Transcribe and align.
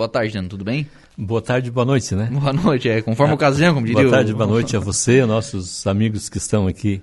Boa 0.00 0.08
tarde, 0.08 0.32
Dano, 0.32 0.48
tudo 0.48 0.64
bem? 0.64 0.88
Boa 1.14 1.42
tarde, 1.42 1.70
boa 1.70 1.84
noite, 1.84 2.14
né? 2.14 2.30
Boa 2.32 2.54
noite, 2.54 2.88
é 2.88 3.02
conforme 3.02 3.32
a 3.32 3.34
ocasião, 3.34 3.74
como 3.74 3.86
diria 3.86 4.04
Boa 4.04 4.16
tarde, 4.16 4.32
o... 4.32 4.34
boa 4.34 4.46
noite 4.48 4.74
a 4.74 4.80
você, 4.80 5.26
nossos 5.26 5.86
amigos 5.86 6.30
que 6.30 6.38
estão 6.38 6.66
aqui 6.66 7.02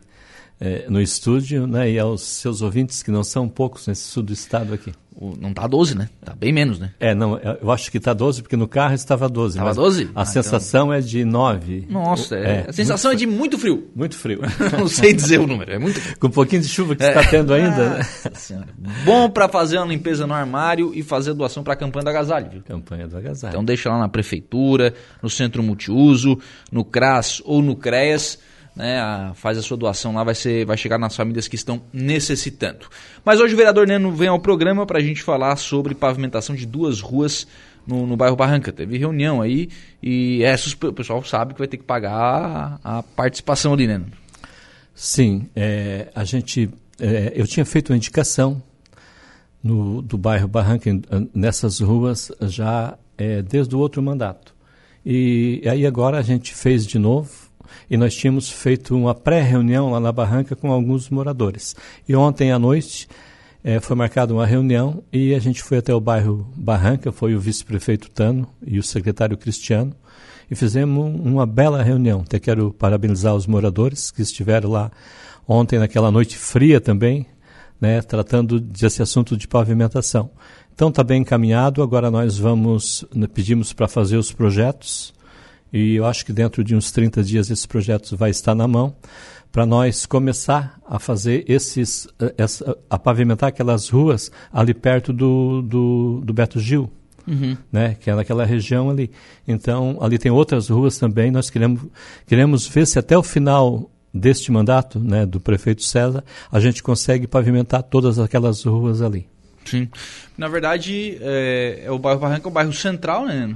é, 0.59 0.87
no 0.89 0.99
estúdio, 0.99 1.67
né? 1.67 1.91
E 1.91 1.99
aos 1.99 2.23
seus 2.23 2.63
ouvintes, 2.63 3.03
que 3.03 3.11
não 3.11 3.23
são 3.23 3.47
poucos 3.47 3.85
nesse 3.85 4.01
sul 4.01 4.23
do 4.23 4.33
estado 4.33 4.73
aqui. 4.73 4.93
Não 5.40 5.53
tá 5.53 5.66
12, 5.66 5.98
né? 5.98 6.09
Tá 6.24 6.35
bem 6.35 6.53
menos, 6.53 6.80
né? 6.80 6.92
É, 7.00 7.16
não, 7.16 7.37
eu 7.40 7.71
acho 7.71 7.92
que 7.92 8.00
tá 8.00 8.14
12, 8.14 8.43
porque 8.43 8.55
no 8.55 8.68
carro 8.68 8.94
estava 8.94 9.28
12. 9.28 9.58
Estava 9.58 9.73
12? 9.73 10.12
A 10.14 10.21
Ah, 10.21 10.26
sensação 10.26 10.88
então... 10.88 10.94
é 10.94 11.02
de 11.02 11.26
9. 11.26 11.88
Nossa, 11.90 12.36
é, 12.36 12.66
a 12.70 12.73
sensação 12.73 13.09
muito, 13.12 13.23
é 13.23 13.26
de 13.26 13.27
muito 13.27 13.58
frio. 13.58 13.90
Muito 13.95 14.16
frio. 14.16 14.41
não 14.77 14.88
sei 14.88 15.14
dizer 15.14 15.40
o 15.40 15.48
número, 15.48 15.72
é 15.72 15.80
muito. 15.80 16.00
Com 16.20 16.27
um 16.27 16.32
pouquinho 16.32 16.62
de 16.62 16.68
chuva 16.68 16.95
que 16.95 17.04
está 17.04 17.23
tendo 17.23 17.54
ainda, 17.54 17.90
né? 17.98 18.04
Senhora. 18.34 18.68
Bom 19.05 19.30
para 19.30 19.50
fazer 19.50 19.77
uma 19.77 19.88
limpeza 19.88 20.27
no 20.27 20.34
armário 20.34 20.91
e 20.94 21.02
fazer 21.02 21.34
doação 21.34 21.63
para 21.63 21.73
a 21.73 21.76
campanha 21.76 22.04
do 22.04 22.09
agasalho, 22.09 22.49
viu? 22.52 22.62
Campanha 22.62 23.08
do 23.08 23.18
agasalho. 23.18 23.52
Então 23.52 23.66
deixa 23.66 23.90
lá 23.90 23.98
na 23.98 24.09
prefeitura, 24.09 24.94
no 25.22 25.30
centro 25.30 25.63
multiuso, 25.63 26.38
no 26.72 26.86
CRAS 26.86 27.41
ou 27.44 27.62
no 27.62 27.76
CREAS, 27.76 28.38
né, 28.77 28.99
a, 28.99 29.34
faz 29.34 29.58
a 29.58 29.62
sua 29.62 29.76
doação 29.76 30.13
lá, 30.13 30.23
vai, 30.23 30.36
ser, 30.36 30.66
vai 30.66 30.77
chegar 30.77 30.99
nas 30.99 31.16
famílias 31.16 31.48
que 31.48 31.55
estão 31.55 31.81
necessitando. 31.91 32.86
Mas 33.26 33.40
hoje 33.40 33.55
o 33.55 33.58
vereador 33.58 33.88
Neno 33.88 34.12
vem 34.12 34.27
ao 34.27 34.40
programa 34.40 34.86
para 34.86 35.00
a 35.00 35.02
gente 35.02 35.23
falar 35.23 35.55
sobre 35.55 35.95
pavimentação 35.95 36.55
de 36.55 36.66
duas 36.66 37.02
ruas 37.02 37.48
no, 37.88 38.05
no, 38.05 38.16
bairro 38.16 38.36
Barranca. 38.36 38.72
Teve 38.72 38.98
reunião 38.98 39.41
aí 39.41 39.70
e 40.02 40.44
essas, 40.44 40.73
o 40.73 40.94
pessoal 40.94 41.23
sabe 41.23 41.53
que 41.53 41.59
vai 41.59 41.67
ter 41.67 41.77
que 41.77 41.84
pagar 41.84 42.80
a, 42.84 43.00
a 43.00 43.03
participação 43.03 43.73
ali, 43.73 43.88
né? 43.88 44.02
Sim, 44.94 45.50
é, 45.55 46.09
a 46.14 46.23
gente, 46.23 46.70
é, 47.00 47.34
eu 47.36 47.48
tinha 47.48 47.66
feito 47.66 47.91
uma 47.91 47.98
indicação 47.98 48.62
no, 49.64 50.02
do 50.02 50.17
bairro 50.17 50.48
Barranca 50.48 50.89
nessas 51.34 51.80
ruas 51.80 52.31
já 52.41 52.95
é, 53.17 53.41
desde 53.41 53.75
o 53.75 53.80
outro 53.80 54.02
mandato. 54.03 54.55
E 55.03 55.64
aí 55.66 55.86
agora 55.86 56.20
a 56.20 56.22
gente 56.22 56.53
fez 56.53 56.86
de 56.86 57.00
novo 57.00 57.47
e 57.90 57.98
nós 57.98 58.16
tínhamos 58.16 58.50
feito 58.50 58.96
uma 58.96 59.14
pré-reunião 59.14 59.92
lá 59.92 60.00
na 60.00 60.12
Barranca 60.12 60.56
com 60.56 60.72
alguns 60.72 61.10
moradores. 61.10 61.76
E 62.08 62.16
ontem 62.16 62.52
à 62.52 62.60
noite 62.60 63.08
é, 63.64 63.80
foi 63.80 63.96
marcada 63.96 64.34
uma 64.34 64.46
reunião 64.46 65.04
e 65.12 65.34
a 65.34 65.40
gente 65.40 65.62
foi 65.62 65.80
até 65.80 65.94
o 65.94 66.00
bairro 66.00 66.48
Barranca, 66.56 67.12
foi 67.12 67.36
o 67.36 67.40
vice-prefeito 67.40 68.10
Tano 68.10 68.48
e 68.66 68.80
o 68.80 68.84
secretário 68.84 69.38
Cristiano, 69.38 69.94
e 70.50 70.56
fizemos 70.56 71.20
uma 71.20 71.45
bela 71.45 71.84
reunião. 71.84 72.22
Até 72.22 72.40
quero 72.40 72.72
parabenizar 72.72 73.36
os 73.36 73.45
moradores 73.45 74.12
que 74.12 74.22
estiveram 74.22 74.70
lá 74.70 74.92
ontem, 75.48 75.80
naquela 75.80 76.12
noite 76.12 76.38
fria 76.38 76.80
também, 76.80 77.26
né, 77.80 78.02
tratando 78.02 78.60
desse 78.60 79.02
assunto 79.02 79.38
de 79.38 79.48
pavimentação. 79.48 80.30
Então 80.73 80.90
está 80.90 81.04
bem 81.04 81.22
encaminhado, 81.22 81.82
agora 81.82 82.12
nós 82.12 82.38
vamos, 82.38 83.04
pedimos 83.34 83.73
para 83.73 83.88
fazer 83.88 84.18
os 84.18 84.32
projetos, 84.32 85.14
e 85.72 85.96
eu 85.96 86.06
acho 86.06 86.26
que 86.26 86.32
dentro 86.32 86.64
de 86.64 86.76
uns 86.76 86.92
30 86.92 87.23
dias 87.23 87.50
esse 87.50 87.68
projeto 87.68 88.16
vai 88.16 88.30
estar 88.30 88.56
na 88.56 88.68
mão 88.68 88.96
para 89.52 89.66
nós 89.66 90.06
começar 90.06 90.80
a 90.88 91.00
fazer 91.00 91.44
esses, 91.48 92.08
essa, 92.38 92.78
a 92.90 93.00
pavimentar 93.00 93.50
aquelas 93.50 93.90
ruas 93.90 94.32
ali 94.52 94.73
perto 94.73 95.12
do, 95.12 95.62
do, 95.62 96.22
do 96.23 96.34
Beto 96.34 96.60
Gil, 96.60 96.92
uhum. 97.28 97.58
né, 97.72 97.95
que 98.00 98.10
é 98.10 98.16
naquela 98.16 98.45
região 98.45 98.90
ali. 98.90 99.10
Então, 99.48 99.98
ali 100.02 100.18
tem 100.18 100.32
outras 100.32 100.70
ruas 100.70 100.98
também, 100.98 101.32
nós 101.32 101.50
queremos, 101.50 101.82
queremos 102.26 102.68
ver 102.68 102.86
se 102.86 103.00
até 103.00 103.18
o 103.18 103.23
final 103.23 103.90
deste 104.14 104.52
mandato, 104.52 105.00
né, 105.00 105.26
do 105.26 105.40
prefeito 105.40 105.84
César, 105.84 106.23
a 106.52 106.60
gente 106.60 106.82
consegue 106.82 107.28
pavimentar 107.28 107.84
todas 107.84 108.20
aquelas 108.20 108.64
ruas 108.64 109.02
ali. 109.02 109.28
Sim. 109.66 109.90
Na 110.38 110.48
verdade, 110.48 111.18
é, 111.20 111.84
é 111.86 111.92
o 111.92 112.00
bairro 112.00 112.20
Barranca 112.20 112.48
é 112.48 112.50
o 112.50 112.54
bairro 112.54 112.73
central, 112.73 113.26
né, 113.26 113.56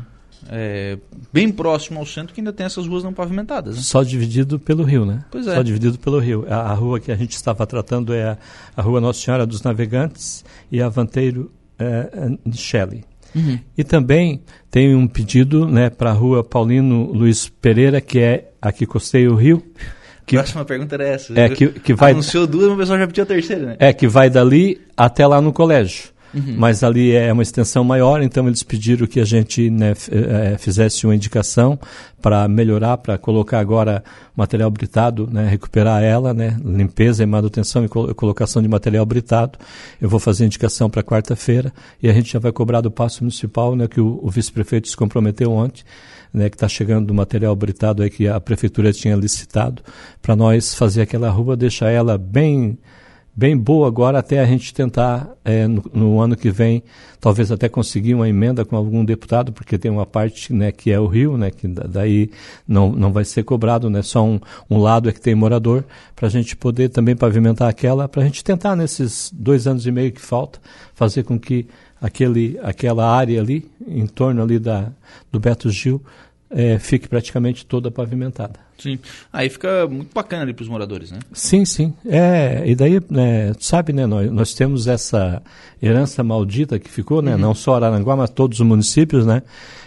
é, 0.50 0.98
bem 1.32 1.52
próximo 1.52 2.00
ao 2.00 2.06
centro 2.06 2.34
que 2.34 2.42
ainda 2.42 2.54
tem 2.54 2.66
essas 2.66 2.88
ruas 2.88 3.04
não 3.04 3.14
pavimentadas. 3.14 3.76
Né? 3.76 3.82
Só 3.82 4.04
dividido 4.04 4.60
pelo 4.60 4.84
rio, 4.84 5.06
né? 5.06 5.24
Pois 5.32 5.48
é. 5.48 5.56
Só 5.56 5.62
dividido 5.62 6.00
pelo 6.00 6.20
rio. 6.20 6.46
A, 6.50 6.72
a 6.72 6.74
rua 6.74 7.00
que 7.00 7.12
a 7.12 7.16
gente 7.16 7.34
estava 7.34 7.66
tratando 7.68 8.14
é 8.14 8.24
a, 8.24 8.38
a, 8.76 8.82
Rua 8.82 9.00
Nossa 9.00 9.20
Senhora 9.20 9.46
dos 9.46 9.62
Navegantes 9.62 10.44
e 10.72 10.82
a 10.82 10.90
Vanteiro 10.90 11.52
é, 11.78 12.38
Shelley. 12.54 13.04
Uhum. 13.34 13.60
E 13.78 13.84
também 13.84 14.42
tem 14.70 14.96
um 14.96 15.08
pedido 15.08 15.66
né, 15.68 15.90
para 15.90 16.10
a 16.10 16.14
rua 16.14 16.44
Paulino 16.44 17.12
Luiz 17.14 17.48
Pereira, 17.48 18.02
que 18.02 18.20
é 18.20 18.52
a 18.62 18.72
que 18.72 18.86
costeia 18.86 19.32
o 19.32 19.36
rio. 19.36 19.64
Que, 20.26 20.36
próxima 20.36 20.64
pergunta 20.66 20.96
era 20.96 21.08
essa. 21.08 21.40
É, 21.40 21.50
que, 21.50 21.68
que 21.68 21.94
vai, 21.94 22.12
Anunciou 22.12 22.46
duas, 22.46 22.68
mas 22.68 22.76
o 22.76 22.78
pessoal 22.78 23.00
já 23.00 23.08
pediu 23.08 23.24
a 23.24 23.28
terceira, 23.28 23.66
né? 23.66 23.76
É, 23.80 23.94
que 23.94 24.08
vai 24.08 24.30
dali 24.30 24.82
até 24.96 25.26
lá 25.26 25.42
no 25.42 25.52
colégio. 25.52 26.11
Uhum. 26.34 26.56
Mas 26.58 26.84
ali 26.84 27.12
é 27.12 27.32
uma 27.32 27.44
extensão 27.44 27.84
maior, 27.84 28.22
então 28.22 28.48
eles 28.48 28.64
pediram 28.64 29.06
que 29.06 29.20
a 29.20 29.26
gente 29.26 29.70
né, 29.70 29.94
fizesse 30.58 31.06
uma 31.06 31.16
indicação 31.16 31.78
para 32.22 32.48
melhorar, 32.48 32.98
para 32.98 33.18
colocar 33.18 33.60
agora 33.60 34.04
material 34.36 34.70
britado, 34.72 35.28
né, 35.30 35.48
recuperar 35.50 36.04
ela, 36.04 36.34
né, 36.34 36.58
limpeza 36.64 37.24
e 37.24 37.26
manutenção 37.26 37.84
e 37.84 37.88
colocação 37.88 38.62
de 38.62 38.68
material 38.68 39.06
britado. 39.06 39.60
Eu 40.00 40.08
vou 40.08 40.20
fazer 40.20 40.46
indicação 40.46 40.90
para 40.90 41.04
quarta-feira 41.04 41.74
e 42.02 42.10
a 42.10 42.14
gente 42.14 42.32
já 42.32 42.40
vai 42.40 42.52
cobrar 42.52 42.82
do 42.82 42.92
passo 42.92 43.24
municipal, 43.24 43.76
né, 43.76 43.88
que 43.88 44.00
o, 44.00 44.20
o 44.22 44.30
vice-prefeito 44.30 44.88
se 44.88 44.96
comprometeu 44.96 45.52
ontem. 45.52 45.84
Né, 46.34 46.50
que 46.50 46.56
está 46.56 46.70
chegando 46.70 47.08
do 47.08 47.14
material 47.14 47.54
britado 47.54 48.02
aí 48.02 48.10
que 48.10 48.26
a 48.26 48.40
prefeitura 48.40 48.94
tinha 48.94 49.18
licitado, 49.18 49.84
para 50.22 50.34
nós 50.34 50.74
fazer 50.74 51.02
aquela 51.02 51.30
rua, 51.30 51.58
deixar 51.58 51.90
ela 51.90 52.18
bem 52.18 52.78
bem 53.34 53.58
boa 53.58 53.88
agora 53.88 54.20
até 54.20 54.40
a 54.40 54.46
gente 54.46 54.74
tentar 54.74 55.30
é, 55.44 55.66
no, 55.66 55.84
no, 55.94 56.20
ano 56.20 56.36
que 56.36 56.52
vem 56.52 56.84
talvez 57.20 57.52
até 57.52 57.70
conseguir 57.70 58.14
uma 58.14 58.28
emenda 58.28 58.66
com 58.66 58.76
algum 58.76 59.06
deputado 59.06 59.54
porque 59.54 59.78
tem 59.78 59.90
uma 59.90 60.06
parte 60.06 60.52
né 60.54 60.72
que 60.72 60.92
é 60.92 61.00
o 61.00 61.08
rio 61.08 61.38
né 61.38 61.50
que 61.50 61.68
daí 61.68 62.30
não, 62.68 62.92
não 62.92 63.14
vai 63.14 63.24
ser 63.24 63.44
cobrado 63.44 63.90
né 63.90 64.02
só 64.02 64.24
um, 64.24 64.40
um 64.70 64.78
lado 64.78 65.10
é 65.10 65.14
que 65.14 65.22
tem 65.22 65.34
morador 65.34 65.86
para 66.16 66.28
a 66.28 66.32
gente 66.32 66.58
poder 66.58 66.90
também 66.90 67.16
pavimentar 67.16 67.70
aquela 67.70 68.08
para 68.10 68.22
a 68.22 68.26
gente 68.26 68.44
tentar 68.44 68.76
nesses 68.76 69.32
dois 69.34 69.66
anos 69.66 69.88
e 69.88 69.92
meio 69.92 70.12
que 70.12 70.22
falta 70.22 70.60
fazer 70.94 71.24
com 71.24 71.40
que 71.40 71.68
aquele 72.02 72.60
aquela 72.62 73.10
área 73.10 73.40
ali 73.40 73.70
em 73.88 74.08
torno 74.08 74.42
ali 74.42 74.60
da 74.60 74.92
do 75.32 75.40
Beto 75.40 75.70
Gil 75.70 76.02
é, 76.52 76.78
fique 76.78 77.08
praticamente 77.08 77.66
toda 77.66 77.90
pavimentada. 77.90 78.60
Sim. 78.78 78.98
Aí 79.32 79.48
fica 79.48 79.88
muito 79.88 80.12
bacana 80.14 80.42
ali 80.42 80.54
para 80.54 80.64
os 80.64 80.70
moradores, 80.70 81.12
né? 81.12 81.20
Sim, 81.32 81.66
sim. 81.66 81.94
É, 82.06 82.64
e 82.66 82.76
daí, 82.76 83.00
né, 83.10 83.54
sabe, 83.60 83.94
né, 83.94 84.08
nós, 84.08 84.32
nós 84.32 84.54
temos 84.54 84.88
essa 84.88 85.42
herança 85.82 86.24
maldita 86.24 86.80
que 86.80 86.90
ficou, 86.90 87.22
né, 87.22 87.34
uhum. 87.36 87.40
não 87.40 87.54
só 87.54 87.76
Araranguá, 87.76 88.16
mas 88.16 88.32
todos 88.32 88.60
os 88.60 88.66
municípios, 88.66 89.26
né, 89.26 89.44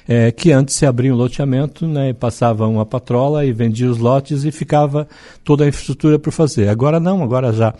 é, 0.06 0.30
que 0.30 0.52
antes 0.52 0.76
se 0.76 0.86
abria 0.86 1.12
um 1.12 1.16
loteamento, 1.16 1.88
né, 1.88 2.10
e 2.10 2.14
passava 2.14 2.68
uma 2.68 2.86
patrola 2.86 3.44
e 3.44 3.52
vendia 3.52 3.90
os 3.90 3.98
lotes 3.98 4.44
e 4.44 4.52
ficava 4.52 5.08
toda 5.42 5.64
a 5.64 5.68
infraestrutura 5.68 6.18
por 6.18 6.32
fazer. 6.32 6.68
Agora 6.68 7.00
não, 7.00 7.22
agora 7.22 7.52
já 7.52 7.74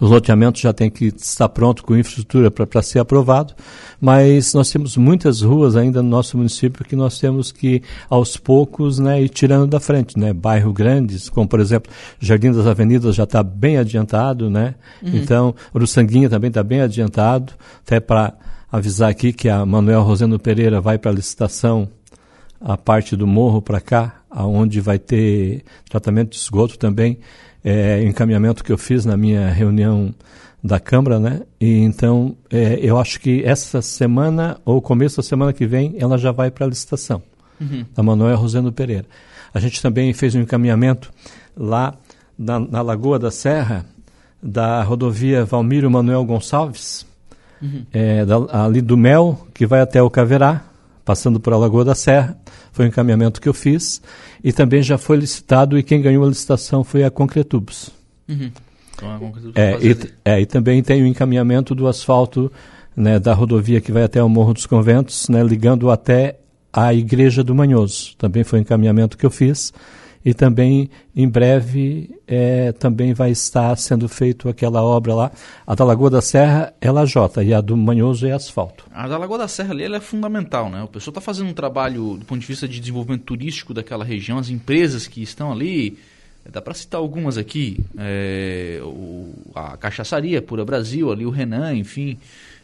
os 0.00 0.10
loteamentos 0.10 0.60
já 0.60 0.72
têm 0.72 0.90
que 0.90 1.06
estar 1.06 1.48
pronto 1.48 1.84
com 1.84 1.96
infraestrutura 1.96 2.50
para 2.50 2.82
ser 2.82 2.98
aprovado, 2.98 3.54
mas 4.00 4.54
nós 4.54 4.70
temos 4.70 4.96
muitas 4.96 5.42
ruas 5.42 5.76
ainda 5.76 6.02
no 6.02 6.08
nosso 6.08 6.36
município 6.36 6.84
que 6.84 6.96
nós 6.96 7.18
temos 7.18 7.52
que, 7.52 7.82
aos 8.08 8.36
poucos, 8.36 8.98
né, 8.98 9.20
ir 9.20 9.28
tirando 9.28 9.66
da 9.66 9.78
frente, 9.78 10.18
né? 10.18 10.32
Bairros 10.32 10.72
grandes, 10.72 11.28
como 11.28 11.46
por 11.46 11.60
exemplo, 11.60 11.92
Jardim 12.18 12.52
das 12.52 12.66
Avenidas 12.66 13.14
já 13.14 13.24
está 13.24 13.42
bem 13.42 13.76
adiantado, 13.76 14.48
né? 14.48 14.74
Uhum. 15.02 15.10
Então, 15.14 15.54
Uruçanguinha 15.74 16.28
também 16.28 16.48
está 16.48 16.62
bem 16.62 16.80
adiantado, 16.80 17.52
até 17.84 18.00
para 18.00 18.34
avisar 18.70 19.10
aqui 19.10 19.32
que 19.32 19.48
a 19.48 19.64
Manuel 19.64 20.02
Rosendo 20.02 20.38
Pereira 20.38 20.80
vai 20.80 20.98
para 20.98 21.10
a 21.10 21.14
licitação 21.14 21.88
a 22.60 22.76
parte 22.76 23.14
do 23.14 23.26
morro 23.26 23.60
para 23.60 23.80
cá, 23.80 24.22
aonde 24.30 24.80
vai 24.80 24.98
ter 24.98 25.62
tratamento 25.88 26.30
de 26.30 26.36
esgoto 26.36 26.78
também 26.78 27.18
é, 27.66 28.00
encaminhamento 28.04 28.62
que 28.62 28.70
eu 28.70 28.78
fiz 28.78 29.04
na 29.04 29.16
minha 29.16 29.50
reunião 29.50 30.14
da 30.62 30.78
Câmara, 30.78 31.18
né? 31.18 31.42
E 31.60 31.80
então 31.80 32.36
é, 32.48 32.78
eu 32.80 32.96
acho 32.96 33.20
que 33.20 33.42
essa 33.44 33.82
semana 33.82 34.56
ou 34.64 34.80
começo 34.80 35.16
da 35.16 35.22
semana 35.24 35.52
que 35.52 35.66
vem 35.66 35.96
ela 35.98 36.16
já 36.16 36.30
vai 36.30 36.48
para 36.48 36.64
a 36.64 36.68
licitação 36.68 37.20
uhum. 37.60 37.84
da 37.92 38.04
Manuel 38.04 38.36
Rosendo 38.36 38.72
Pereira. 38.72 39.04
A 39.52 39.58
gente 39.58 39.82
também 39.82 40.12
fez 40.12 40.36
um 40.36 40.40
encaminhamento 40.40 41.10
lá 41.56 41.92
na, 42.38 42.60
na 42.60 42.82
Lagoa 42.82 43.18
da 43.18 43.32
Serra 43.32 43.84
da 44.40 44.84
rodovia 44.84 45.44
Valmiro 45.44 45.90
Manuel 45.90 46.24
Gonçalves, 46.24 47.04
uhum. 47.60 47.84
é, 47.92 48.24
da, 48.24 48.36
ali 48.64 48.80
do 48.80 48.96
Mel 48.96 49.44
que 49.52 49.66
vai 49.66 49.80
até 49.80 50.00
o 50.00 50.08
Caverá, 50.08 50.62
passando 51.06 51.38
por 51.38 51.52
a 51.54 51.56
Lagoa 51.56 51.84
da 51.84 51.94
Serra. 51.94 52.36
Foi 52.72 52.84
um 52.84 52.88
encaminhamento 52.88 53.40
que 53.40 53.48
eu 53.48 53.54
fiz 53.54 54.02
e 54.44 54.52
também 54.52 54.82
já 54.82 54.98
foi 54.98 55.16
licitado 55.16 55.78
e 55.78 55.82
quem 55.82 56.02
ganhou 56.02 56.24
a 56.24 56.28
licitação 56.28 56.84
foi 56.84 57.04
a 57.04 57.10
Concretubos. 57.10 57.90
Uhum. 58.28 58.50
Então, 58.94 59.14
a 59.14 59.18
Concretubos 59.18 59.54
é, 59.54 59.78
e, 59.80 59.96
é, 60.24 60.40
e 60.40 60.46
também 60.46 60.82
tem 60.82 61.02
o 61.02 61.06
encaminhamento 61.06 61.74
do 61.74 61.86
asfalto 61.86 62.52
né, 62.94 63.20
da 63.20 63.32
rodovia 63.32 63.80
que 63.80 63.92
vai 63.92 64.02
até 64.02 64.20
o 64.20 64.28
Morro 64.28 64.52
dos 64.52 64.66
Conventos, 64.66 65.28
né, 65.28 65.42
ligando 65.44 65.90
até 65.90 66.40
a 66.72 66.92
Igreja 66.92 67.44
do 67.44 67.54
Manhoso. 67.54 68.16
Também 68.18 68.42
foi 68.42 68.58
um 68.58 68.62
encaminhamento 68.62 69.16
que 69.16 69.24
eu 69.24 69.30
fiz 69.30 69.72
e 70.26 70.34
também 70.34 70.90
em 71.14 71.28
breve 71.28 72.10
é, 72.26 72.72
também 72.72 73.14
vai 73.14 73.30
estar 73.30 73.76
sendo 73.78 74.08
feito 74.08 74.48
aquela 74.48 74.82
obra 74.82 75.14
lá. 75.14 75.32
A 75.64 75.72
da 75.72 75.84
Lagoa 75.84 76.10
da 76.10 76.20
Serra 76.20 76.74
é 76.80 76.90
lajota 76.90 77.44
e 77.44 77.54
a 77.54 77.60
do 77.60 77.76
Manhoso 77.76 78.26
é 78.26 78.32
asfalto. 78.32 78.88
A 78.92 79.06
da 79.06 79.16
Lagoa 79.16 79.38
da 79.38 79.46
Serra 79.46 79.70
ali 79.70 79.84
é 79.84 80.00
fundamental, 80.00 80.68
né? 80.68 80.82
O 80.82 80.88
pessoal 80.88 81.12
está 81.12 81.20
fazendo 81.20 81.48
um 81.48 81.52
trabalho 81.52 82.16
do 82.16 82.24
ponto 82.24 82.40
de 82.40 82.46
vista 82.46 82.66
de 82.66 82.80
desenvolvimento 82.80 83.22
turístico 83.22 83.72
daquela 83.72 84.04
região, 84.04 84.36
as 84.36 84.50
empresas 84.50 85.06
que 85.06 85.22
estão 85.22 85.52
ali, 85.52 85.96
dá 86.50 86.60
para 86.60 86.74
citar 86.74 87.00
algumas 87.00 87.38
aqui, 87.38 87.78
é, 87.96 88.80
o, 88.82 89.32
a 89.54 89.76
Cachaçaria 89.76 90.42
Pura 90.42 90.64
Brasil, 90.64 91.12
ali 91.12 91.24
o 91.24 91.30
Renan, 91.30 91.72
enfim, 91.72 92.18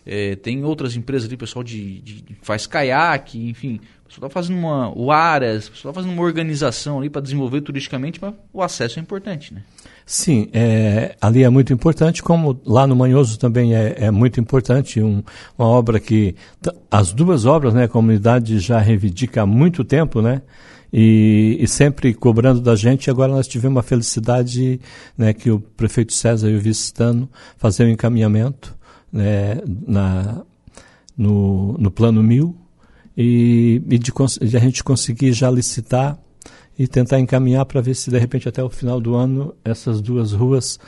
é, 0.05 0.35
tem 0.35 0.65
outras 0.65 0.97
empresas 0.97 1.29
ali, 1.29 1.37
pessoal 1.37 1.63
de, 1.63 2.01
de, 2.01 2.25
faz 2.43 2.67
caiaque, 2.67 3.39
enfim, 3.49 3.81
pessoal 4.13 4.29
está 4.29 4.29
fazendo 4.29 4.59
uma, 4.59 4.93
o 4.97 5.11
Aras, 5.11 5.69
pessoal 5.69 5.91
está 5.91 6.03
fazendo 6.03 6.13
uma 6.13 6.23
organização 6.23 6.99
ali 6.99 7.09
para 7.09 7.23
desenvolver 7.23 7.63
turisticamente, 7.63 8.19
mas 8.21 8.35
o 8.53 8.63
acesso 8.63 8.99
é 8.99 9.03
importante, 9.03 9.55
né? 9.55 9.63
Sim, 10.05 10.49
é, 10.53 11.17
ali 11.21 11.43
é 11.43 11.49
muito 11.49 11.73
importante, 11.73 12.23
como 12.23 12.61
lá 12.67 12.87
no 12.87 12.95
Manhoso 12.95 13.39
também 13.39 13.75
é, 13.75 13.95
é 13.97 14.11
muito 14.11 14.41
importante, 14.41 15.01
um, 15.01 15.23
uma 15.57 15.67
obra 15.67 15.99
que, 15.99 16.35
as 16.91 17.13
duas 17.13 17.47
obras, 17.47 17.73
né, 17.73 17.85
a 17.85 17.89
comunidade 17.89 18.59
já 18.59 18.79
reivindica 18.79 19.43
há 19.43 19.47
muito 19.47 19.85
tempo, 19.85 20.21
né, 20.21 20.43
e, 20.93 21.57
e, 21.59 21.67
sempre 21.67 22.13
cobrando 22.13 22.61
da 22.61 22.77
gente. 22.77 23.11
Agora 23.11 23.33
nós 23.33 23.49
tivemos 23.49 23.79
a 23.79 23.83
felicidade 23.83 24.79
né, 25.17 25.33
que 25.33 25.51
o 25.51 25.59
prefeito 25.59 26.13
César 26.13 26.51
e 26.51 26.57
o 26.57 26.61
vice-stano 26.61 27.31
fazer 27.57 27.87
um 27.87 27.89
encaminhamento 27.89 28.77
né, 29.11 29.59
na, 29.65 30.43
no, 31.17 31.79
no 31.79 31.91
plano 31.91 32.23
mil 32.23 32.62
e, 33.17 33.83
e 33.89 33.99
de, 33.99 34.13
de, 34.41 34.57
a 34.57 34.61
gente 34.61 34.83
conseguir 34.83 35.33
já 35.33 35.51
licitar 35.51 36.19
e 36.79 36.87
tentar 36.89 37.21
encaminhar 37.21 37.67
para 37.67 37.81
ver 37.81 37.95
se 37.95 38.11
de 38.11 38.19
repente 38.19 38.49
até 38.49 38.63
o 38.63 38.71
final 38.71 39.01
do 39.01 39.15
ano 39.15 39.55
essas 39.65 40.01
duas 40.01 40.33
ruas 40.33 40.79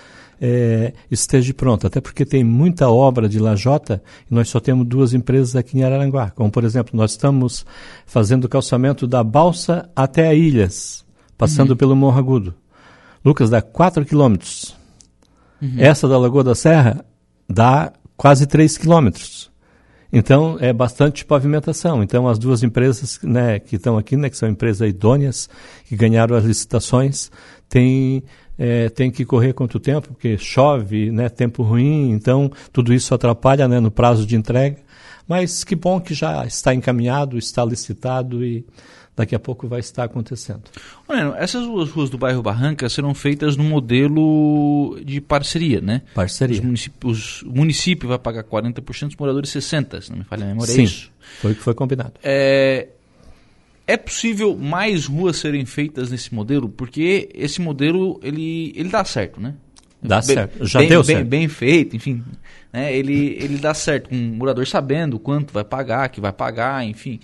é, 0.40 0.92
esteja 1.10 1.52
pronta. 1.54 1.86
Até 1.86 2.00
porque 2.00 2.24
tem 2.24 2.42
muita 2.42 2.88
obra 2.90 3.28
de 3.28 3.38
lajota 3.38 4.02
e 4.30 4.34
nós 4.34 4.48
só 4.48 4.60
temos 4.60 4.86
duas 4.86 5.14
empresas 5.14 5.54
aqui 5.56 5.78
em 5.78 5.84
Araranguá. 5.84 6.30
Como, 6.30 6.50
por 6.50 6.64
exemplo, 6.64 6.96
nós 6.96 7.12
estamos 7.12 7.64
fazendo 8.06 8.44
o 8.44 8.48
calçamento 8.48 9.06
da 9.06 9.22
balsa 9.22 9.88
até 9.94 10.26
a 10.28 10.34
Ilhas, 10.34 11.04
passando 11.36 11.70
uhum. 11.70 11.76
pelo 11.76 11.96
Morro 11.96 12.18
Agudo. 12.18 12.54
Lucas, 13.24 13.48
dá 13.48 13.62
4 13.62 14.04
quilômetros. 14.04 14.76
Uhum. 15.62 15.76
Essa 15.78 16.06
da 16.06 16.18
Lagoa 16.18 16.44
da 16.44 16.54
Serra 16.54 17.04
dá 17.48 17.92
quase 18.16 18.46
3 18.46 18.76
quilômetros. 18.76 19.50
Então, 20.16 20.56
é 20.60 20.72
bastante 20.72 21.24
pavimentação. 21.24 22.00
Então, 22.00 22.28
as 22.28 22.38
duas 22.38 22.62
empresas 22.62 23.18
né, 23.20 23.58
que 23.58 23.74
estão 23.74 23.98
aqui, 23.98 24.16
né, 24.16 24.30
que 24.30 24.36
são 24.36 24.48
empresas 24.48 24.88
idôneas, 24.88 25.48
que 25.86 25.96
ganharam 25.96 26.36
as 26.36 26.44
licitações, 26.44 27.32
têm 27.68 28.22
é, 28.56 28.88
tem 28.88 29.10
que 29.10 29.24
correr 29.24 29.52
contra 29.52 29.76
o 29.76 29.80
tempo, 29.80 30.08
porque 30.08 30.38
chove, 30.38 31.10
né, 31.10 31.28
tempo 31.28 31.64
ruim, 31.64 32.12
então 32.12 32.48
tudo 32.72 32.94
isso 32.94 33.12
atrapalha 33.12 33.66
né, 33.66 33.80
no 33.80 33.90
prazo 33.90 34.24
de 34.24 34.36
entrega. 34.36 34.78
Mas 35.26 35.64
que 35.64 35.74
bom 35.74 36.00
que 36.00 36.14
já 36.14 36.44
está 36.46 36.72
encaminhado, 36.74 37.36
está 37.36 37.64
licitado 37.64 38.44
e 38.44 38.64
daqui 39.16 39.34
a 39.34 39.38
pouco 39.38 39.68
vai 39.68 39.80
estar 39.80 40.04
acontecendo. 40.04 40.62
Olha, 41.08 41.34
essas 41.36 41.64
duas 41.64 41.90
ruas 41.90 42.10
do 42.10 42.18
bairro 42.18 42.42
Barranca 42.42 42.88
serão 42.88 43.14
feitas 43.14 43.56
no 43.56 43.64
modelo 43.64 44.98
de 45.04 45.20
parceria, 45.20 45.80
né? 45.80 46.02
Parceria. 46.14 46.56
Os 46.56 46.64
municípios, 46.64 47.42
o 47.42 47.50
município 47.50 48.08
vai 48.08 48.18
pagar 48.18 48.44
40%, 48.44 49.08
os 49.08 49.16
moradores 49.16 49.50
60%, 49.50 50.02
se 50.02 50.10
não 50.10 50.18
me 50.18 50.24
falha 50.24 50.44
a 50.44 50.48
memória, 50.48 50.72
Sim, 50.72 50.80
é 50.80 50.84
isso? 50.84 51.12
foi 51.40 51.52
o 51.52 51.54
que 51.54 51.62
foi 51.62 51.74
combinado. 51.74 52.14
É, 52.22 52.88
é 53.86 53.96
possível 53.96 54.56
mais 54.56 55.06
ruas 55.06 55.36
serem 55.36 55.64
feitas 55.64 56.10
nesse 56.10 56.34
modelo? 56.34 56.68
Porque 56.68 57.28
esse 57.34 57.60
modelo, 57.60 58.18
ele, 58.22 58.72
ele 58.74 58.88
dá 58.88 59.04
certo, 59.04 59.40
né? 59.40 59.54
Dá 60.02 60.16
bem, 60.16 60.34
certo, 60.34 60.66
já 60.66 60.80
bem, 60.80 60.88
deu 60.88 61.02
bem, 61.02 61.16
certo. 61.16 61.28
Bem 61.28 61.48
feito, 61.48 61.96
enfim. 61.96 62.22
Né? 62.70 62.94
Ele, 62.94 63.38
ele 63.40 63.56
dá 63.56 63.72
certo, 63.72 64.10
com 64.10 64.16
um 64.16 64.34
morador 64.34 64.66
sabendo 64.66 65.18
quanto 65.18 65.52
vai 65.52 65.64
pagar, 65.64 66.08
que 66.10 66.20
vai 66.20 66.32
pagar, 66.32 66.84
enfim. 66.84 67.20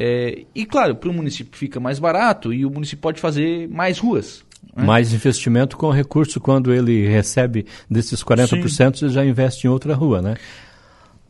É, 0.00 0.44
e 0.54 0.64
claro, 0.64 0.94
para 0.94 1.10
o 1.10 1.12
município 1.12 1.58
fica 1.58 1.80
mais 1.80 1.98
barato 1.98 2.52
e 2.52 2.64
o 2.64 2.70
município 2.70 3.02
pode 3.02 3.20
fazer 3.20 3.68
mais 3.68 3.98
ruas. 3.98 4.44
Né? 4.76 4.84
Mais 4.84 5.12
investimento 5.12 5.76
com 5.76 5.90
recurso, 5.90 6.40
quando 6.40 6.72
ele 6.72 7.08
recebe 7.08 7.66
desses 7.90 8.22
40%, 8.22 8.96
Sim. 8.96 9.06
ele 9.06 9.12
já 9.12 9.24
investe 9.24 9.66
em 9.66 9.70
outra 9.70 9.96
rua, 9.96 10.22
né? 10.22 10.36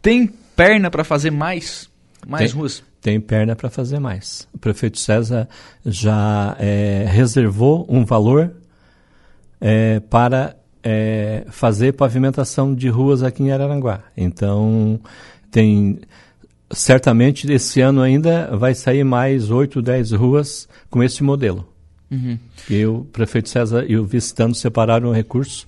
Tem 0.03 0.27
perna 0.55 0.91
para 0.91 1.03
fazer 1.03 1.31
mais, 1.31 1.89
mais 2.27 2.51
Tem. 2.51 2.61
ruas? 2.61 2.85
tem 3.01 3.21
perna 3.21 3.55
para 3.55 3.71
fazer 3.71 3.99
mais. 3.99 4.49
O 4.53 4.59
prefeito 4.59 4.99
César 4.99 5.49
já 5.87 6.57
é, 6.59 7.07
reservou 7.09 7.87
um 7.89 8.05
valor 8.05 8.53
é, 9.61 10.01
para 10.01 10.57
é, 10.83 11.47
fazer 11.49 11.93
pavimentação 11.93 12.75
de 12.75 12.89
ruas 12.89 13.23
aqui 13.23 13.43
em 13.43 13.53
Araranguá. 13.53 14.03
Então, 14.17 15.01
tem 15.51 16.01
certamente 16.71 17.51
esse 17.51 17.81
ano 17.81 18.03
ainda 18.03 18.57
vai 18.57 18.75
sair 18.75 19.05
mais 19.05 19.51
8, 19.51 19.81
10 19.81 20.13
ruas 20.13 20.69
com 20.91 21.03
esse 21.03 21.23
modelo. 21.23 21.67
Uhum. 22.11 22.39
E 22.69 22.87
o 22.87 23.05
prefeito 23.13 23.49
César 23.49 23.85
e 23.87 23.97
o 23.97 24.05
vice-tano 24.05 24.55
separaram 24.55 25.13
recursos 25.13 25.67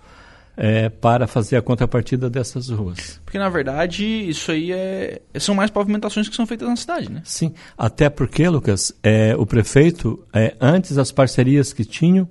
é, 0.56 0.90
para 0.90 1.26
fazer 1.26 1.56
a 1.56 1.62
contrapartida 1.62 2.28
dessas 2.28 2.68
ruas. 2.68 3.18
Porque, 3.24 3.38
na 3.38 3.48
verdade, 3.48 4.04
isso 4.04 4.52
aí 4.52 4.72
é, 4.72 5.20
são 5.38 5.54
mais 5.54 5.70
pavimentações 5.70 6.28
que 6.28 6.36
são 6.36 6.46
feitas 6.46 6.68
na 6.68 6.76
cidade, 6.76 7.10
né? 7.10 7.22
Sim, 7.24 7.54
até 7.78 8.10
porque, 8.10 8.46
Lucas, 8.46 8.92
é, 9.02 9.34
o 9.36 9.46
prefeito, 9.46 10.22
é, 10.34 10.54
antes 10.60 10.96
das 10.96 11.10
parcerias 11.10 11.72
que 11.72 11.82
tinham, 11.84 12.28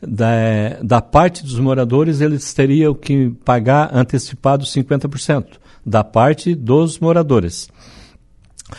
da, 0.00 0.78
da 0.82 1.02
parte 1.02 1.42
dos 1.42 1.58
moradores, 1.58 2.22
eles 2.22 2.54
teriam 2.54 2.94
que 2.94 3.30
pagar 3.44 3.94
antecipado 3.94 4.64
50%, 4.64 5.44
da 5.84 6.02
parte 6.02 6.54
dos 6.54 6.98
moradores. 6.98 7.68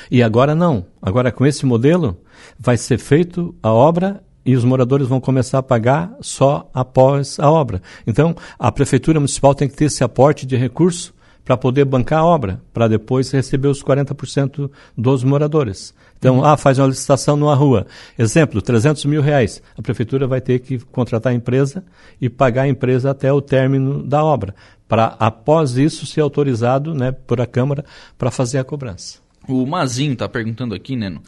E 0.09 0.21
agora 0.21 0.53
não. 0.53 0.85
Agora, 1.01 1.31
com 1.31 1.45
esse 1.45 1.65
modelo, 1.65 2.17
vai 2.59 2.77
ser 2.77 2.97
feito 2.97 3.55
a 3.61 3.71
obra 3.71 4.21
e 4.45 4.55
os 4.55 4.63
moradores 4.63 5.07
vão 5.07 5.19
começar 5.19 5.59
a 5.59 5.63
pagar 5.63 6.15
só 6.21 6.69
após 6.73 7.39
a 7.39 7.51
obra. 7.51 7.81
Então, 8.05 8.35
a 8.57 8.71
prefeitura 8.71 9.19
municipal 9.19 9.53
tem 9.53 9.67
que 9.67 9.75
ter 9.75 9.85
esse 9.85 10.03
aporte 10.03 10.45
de 10.45 10.55
recurso 10.55 11.13
para 11.43 11.55
poder 11.55 11.85
bancar 11.85 12.19
a 12.19 12.25
obra, 12.25 12.61
para 12.73 12.89
depois 12.89 13.31
receber 13.31 13.69
os 13.69 13.81
40% 13.81 14.69
dos 14.97 15.23
moradores. 15.23 15.93
Então, 16.17 16.39
uhum. 16.39 16.45
ah, 16.45 16.57
faz 16.57 16.77
uma 16.77 16.87
licitação 16.87 17.37
numa 17.37 17.55
rua. 17.55 17.87
Exemplo, 18.17 18.61
300 18.61 19.05
mil 19.05 19.21
reais. 19.21 19.61
A 19.77 19.81
prefeitura 19.81 20.27
vai 20.27 20.41
ter 20.41 20.59
que 20.59 20.79
contratar 20.79 21.31
a 21.31 21.35
empresa 21.35 21.85
e 22.19 22.29
pagar 22.29 22.63
a 22.63 22.67
empresa 22.67 23.11
até 23.11 23.31
o 23.31 23.41
término 23.41 24.03
da 24.03 24.23
obra, 24.23 24.53
para 24.87 25.15
após 25.19 25.77
isso 25.77 26.05
ser 26.05 26.21
autorizado 26.21 26.93
né, 26.93 27.11
por 27.11 27.39
a 27.39 27.45
Câmara 27.45 27.85
para 28.17 28.31
fazer 28.31 28.57
a 28.57 28.63
cobrança. 28.63 29.26
O 29.47 29.65
Mazinho 29.65 30.13
está 30.13 30.27
perguntando 30.27 30.75
aqui, 30.75 30.95
Neno. 30.95 31.21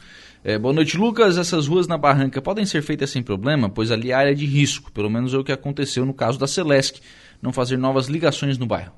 É, 0.44 0.58
boa 0.58 0.74
noite, 0.74 0.96
Lucas. 0.96 1.38
Essas 1.38 1.66
ruas 1.66 1.86
na 1.86 1.96
Barranca 1.96 2.42
podem 2.42 2.66
ser 2.66 2.82
feitas 2.82 3.10
sem 3.10 3.22
problema, 3.22 3.68
pois 3.68 3.90
ali 3.90 4.10
é 4.10 4.14
área 4.14 4.34
de 4.34 4.44
risco. 4.44 4.92
Pelo 4.92 5.08
menos 5.08 5.32
é 5.32 5.38
o 5.38 5.44
que 5.44 5.52
aconteceu 5.52 6.04
no 6.04 6.12
caso 6.12 6.38
da 6.38 6.46
Celesc, 6.46 7.00
não 7.40 7.52
fazer 7.52 7.78
novas 7.78 8.08
ligações 8.08 8.58
no 8.58 8.66
bairro. 8.66 8.92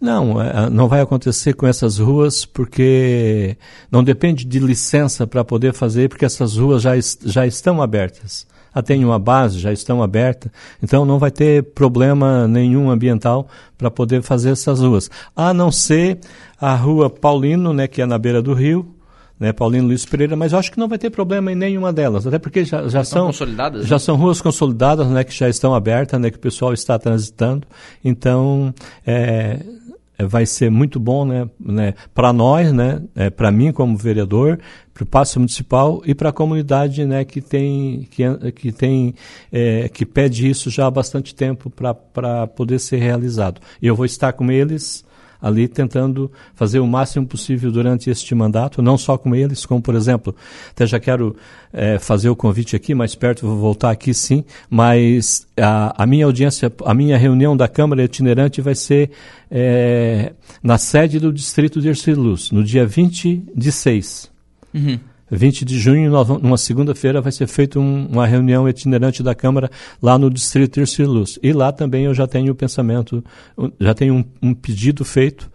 Não, 0.00 0.40
é, 0.40 0.70
não 0.70 0.88
vai 0.88 1.00
acontecer 1.00 1.52
com 1.52 1.66
essas 1.66 1.98
ruas 1.98 2.44
porque 2.44 3.56
não 3.90 4.02
depende 4.02 4.44
de 4.44 4.58
licença 4.58 5.26
para 5.26 5.44
poder 5.44 5.74
fazer, 5.74 6.08
porque 6.08 6.24
essas 6.24 6.56
ruas 6.56 6.82
já, 6.82 6.92
já 7.24 7.46
estão 7.46 7.82
abertas. 7.82 8.46
Já 8.74 8.82
tem 8.82 9.04
uma 9.04 9.18
base, 9.18 9.58
já 9.58 9.72
estão 9.72 10.02
abertas, 10.02 10.50
então 10.82 11.04
não 11.04 11.18
vai 11.18 11.30
ter 11.30 11.62
problema 11.62 12.46
nenhum 12.46 12.90
ambiental 12.90 13.48
para 13.76 13.90
poder 13.90 14.22
fazer 14.22 14.50
essas 14.50 14.80
ruas. 14.80 15.10
A 15.34 15.52
não 15.52 15.72
ser 15.72 16.18
a 16.60 16.74
rua 16.74 17.10
Paulino, 17.10 17.72
né, 17.72 17.88
que 17.88 18.00
é 18.02 18.06
na 18.06 18.18
beira 18.18 18.40
do 18.40 18.54
rio, 18.54 18.94
né, 19.40 19.54
Paulino 19.54 19.86
Luiz 19.86 20.04
Pereira, 20.04 20.36
mas 20.36 20.52
eu 20.52 20.58
acho 20.58 20.70
que 20.70 20.78
não 20.78 20.86
vai 20.86 20.98
ter 20.98 21.08
problema 21.08 21.50
em 21.50 21.54
nenhuma 21.54 21.92
delas, 21.92 22.26
até 22.26 22.38
porque 22.38 22.62
já, 22.62 22.86
já 22.88 23.02
são 23.02 23.26
consolidadas, 23.26 23.86
já 23.86 23.94
né? 23.94 23.98
são 23.98 24.14
ruas 24.16 24.42
consolidadas, 24.42 25.08
né, 25.08 25.24
que 25.24 25.32
já 25.32 25.48
estão 25.48 25.74
abertas, 25.74 26.20
né, 26.20 26.30
que 26.30 26.36
o 26.36 26.40
pessoal 26.40 26.74
está 26.74 26.98
transitando. 26.98 27.66
Então, 28.04 28.74
é, 29.06 29.14
é 29.14 29.60
vai 30.26 30.46
ser 30.46 30.70
muito 30.70 30.98
bom, 30.98 31.24
né, 31.24 31.48
né 31.58 31.94
para 32.14 32.32
nós, 32.32 32.72
né, 32.72 33.02
é, 33.14 33.30
para 33.30 33.50
mim 33.50 33.72
como 33.72 33.96
vereador, 33.96 34.58
para 34.92 35.02
o 35.02 35.06
Passo 35.06 35.38
Municipal 35.38 36.02
e 36.04 36.14
para 36.14 36.30
a 36.30 36.32
comunidade, 36.32 37.04
né, 37.04 37.24
que 37.24 37.40
tem 37.40 38.06
que, 38.10 38.52
que 38.52 38.72
tem 38.72 39.14
é, 39.50 39.88
que 39.88 40.04
pede 40.04 40.48
isso 40.48 40.70
já 40.70 40.86
há 40.86 40.90
bastante 40.90 41.34
tempo 41.34 41.70
para 41.70 42.46
poder 42.46 42.78
ser 42.78 42.98
realizado. 42.98 43.60
Eu 43.80 43.94
vou 43.94 44.04
estar 44.04 44.32
com 44.32 44.50
eles 44.50 45.04
ali 45.40 45.68
tentando 45.68 46.30
fazer 46.54 46.80
o 46.80 46.86
máximo 46.86 47.26
possível 47.26 47.70
durante 47.70 48.10
este 48.10 48.34
mandato, 48.34 48.82
não 48.82 48.98
só 48.98 49.16
com 49.16 49.34
eles, 49.34 49.64
como, 49.64 49.80
por 49.80 49.94
exemplo, 49.94 50.34
até 50.70 50.86
já 50.86 51.00
quero 51.00 51.36
é, 51.72 51.98
fazer 51.98 52.28
o 52.28 52.36
convite 52.36 52.76
aqui, 52.76 52.94
mais 52.94 53.14
perto 53.14 53.46
vou 53.46 53.56
voltar 53.56 53.90
aqui 53.90 54.12
sim, 54.12 54.44
mas 54.68 55.46
a, 55.56 56.02
a 56.02 56.06
minha 56.06 56.26
audiência, 56.26 56.72
a 56.84 56.94
minha 56.94 57.16
reunião 57.16 57.56
da 57.56 57.68
Câmara 57.68 58.02
itinerante 58.02 58.60
vai 58.60 58.74
ser 58.74 59.10
é, 59.50 60.32
na 60.62 60.78
sede 60.78 61.18
do 61.18 61.32
Distrito 61.32 61.80
de 61.80 61.88
Erciluz, 61.88 62.50
no 62.50 62.62
dia 62.62 62.86
20 62.86 63.44
de 63.56 63.72
6. 63.72 64.30
Uhum. 64.74 64.98
20 65.30 65.64
de 65.64 65.78
junho, 65.78 66.10
numa 66.42 66.56
segunda-feira, 66.56 67.20
vai 67.20 67.32
ser 67.32 67.46
feita 67.46 67.78
um, 67.78 68.06
uma 68.06 68.26
reunião 68.26 68.68
itinerante 68.68 69.22
da 69.22 69.34
Câmara 69.34 69.70
lá 70.02 70.18
no 70.18 70.30
Distrito 70.30 70.72
Terceiro 70.72 71.10
Luz. 71.10 71.38
E 71.42 71.52
lá 71.52 71.72
também 71.72 72.04
eu 72.04 72.14
já 72.14 72.26
tenho 72.26 72.52
o 72.52 72.54
pensamento, 72.54 73.22
já 73.78 73.94
tenho 73.94 74.14
um, 74.14 74.24
um 74.42 74.54
pedido 74.54 75.04
feito 75.04 75.50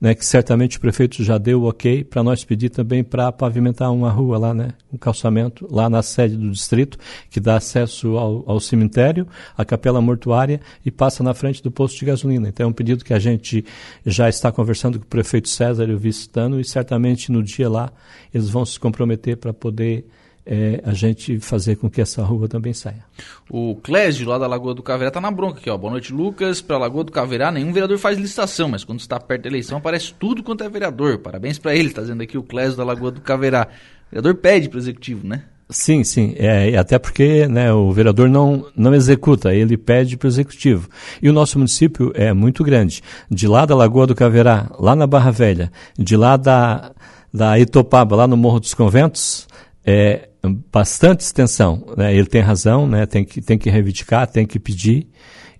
né, 0.00 0.14
que 0.14 0.24
certamente 0.24 0.78
o 0.78 0.80
prefeito 0.80 1.22
já 1.22 1.36
deu 1.36 1.64
ok 1.64 2.02
para 2.04 2.22
nós 2.22 2.42
pedir 2.42 2.70
também 2.70 3.04
para 3.04 3.30
pavimentar 3.30 3.92
uma 3.92 4.10
rua 4.10 4.38
lá, 4.38 4.54
né, 4.54 4.70
um 4.90 4.96
calçamento 4.96 5.68
lá 5.70 5.90
na 5.90 6.02
sede 6.02 6.36
do 6.36 6.50
distrito, 6.50 6.98
que 7.28 7.38
dá 7.38 7.56
acesso 7.56 8.16
ao, 8.16 8.42
ao 8.46 8.60
cemitério, 8.60 9.28
à 9.56 9.64
capela 9.64 10.00
mortuária 10.00 10.60
e 10.84 10.90
passa 10.90 11.22
na 11.22 11.34
frente 11.34 11.62
do 11.62 11.70
posto 11.70 11.98
de 11.98 12.06
gasolina. 12.06 12.48
Então 12.48 12.64
é 12.64 12.68
um 12.68 12.72
pedido 12.72 13.04
que 13.04 13.12
a 13.12 13.18
gente 13.18 13.64
já 14.06 14.28
está 14.28 14.50
conversando 14.50 14.98
com 14.98 15.04
o 15.04 15.08
prefeito 15.08 15.48
César 15.48 15.88
e 15.88 15.94
o 15.94 15.98
vice-tano 15.98 16.58
e 16.58 16.64
certamente 16.64 17.30
no 17.30 17.42
dia 17.42 17.68
lá 17.68 17.92
eles 18.32 18.48
vão 18.48 18.64
se 18.64 18.80
comprometer 18.80 19.36
para 19.36 19.52
poder 19.52 20.06
é, 20.44 20.80
a 20.84 20.92
gente 20.92 21.38
fazer 21.38 21.76
com 21.76 21.88
que 21.88 22.00
essa 22.00 22.22
rua 22.22 22.48
também 22.48 22.72
saia. 22.72 23.04
O 23.48 23.76
Clésio, 23.76 24.28
lá 24.28 24.38
da 24.38 24.46
Lagoa 24.46 24.74
do 24.74 24.82
Caverá, 24.82 25.10
tá 25.10 25.20
na 25.20 25.30
bronca 25.30 25.58
aqui, 25.58 25.70
ó. 25.70 25.76
Boa 25.76 25.92
noite, 25.92 26.12
Lucas. 26.12 26.60
Para 26.60 26.76
a 26.76 26.78
Lagoa 26.80 27.04
do 27.04 27.12
Caverá, 27.12 27.50
nenhum 27.50 27.72
vereador 27.72 27.98
faz 27.98 28.18
licitação, 28.18 28.68
mas 28.68 28.84
quando 28.84 29.00
está 29.00 29.18
perto 29.20 29.42
da 29.42 29.48
eleição 29.48 29.78
aparece 29.78 30.14
tudo 30.18 30.42
quanto 30.42 30.64
é 30.64 30.68
vereador. 30.68 31.18
Parabéns 31.18 31.58
para 31.58 31.74
ele, 31.74 31.88
está 31.88 32.02
dizendo 32.02 32.22
aqui 32.22 32.38
o 32.38 32.42
Clésio 32.42 32.76
da 32.76 32.84
Lagoa 32.84 33.10
do 33.10 33.20
Caverá. 33.20 33.68
O 34.06 34.10
vereador 34.10 34.34
pede 34.36 34.68
para 34.68 34.76
o 34.76 34.80
executivo, 34.80 35.26
né? 35.26 35.44
Sim, 35.70 36.02
sim. 36.02 36.34
É, 36.36 36.76
até 36.76 36.98
porque 36.98 37.46
né, 37.46 37.72
o 37.72 37.92
vereador 37.92 38.28
não, 38.28 38.66
não 38.74 38.92
executa, 38.92 39.54
ele 39.54 39.76
pede 39.76 40.16
para 40.16 40.26
o 40.26 40.28
executivo. 40.28 40.88
E 41.22 41.30
o 41.30 41.32
nosso 41.32 41.58
município 41.58 42.10
é 42.14 42.32
muito 42.32 42.64
grande. 42.64 43.02
De 43.30 43.46
lá 43.46 43.64
da 43.64 43.76
Lagoa 43.76 44.06
do 44.08 44.14
Caverá, 44.14 44.68
lá 44.78 44.96
na 44.96 45.06
Barra 45.06 45.30
Velha, 45.30 45.70
de 45.96 46.16
lá 46.16 46.36
da, 46.36 46.90
da 47.32 47.56
Itopaba, 47.58 48.16
lá 48.16 48.26
no 48.26 48.36
Morro 48.36 48.58
dos 48.58 48.74
Conventos, 48.74 49.46
é, 49.86 50.29
bastante 50.72 51.20
extensão. 51.20 51.84
Né? 51.96 52.14
Ele 52.14 52.26
tem 52.26 52.40
razão, 52.40 52.86
né? 52.86 53.06
tem, 53.06 53.24
que, 53.24 53.40
tem 53.40 53.58
que 53.58 53.70
reivindicar, 53.70 54.26
tem 54.26 54.46
que 54.46 54.58
pedir. 54.58 55.06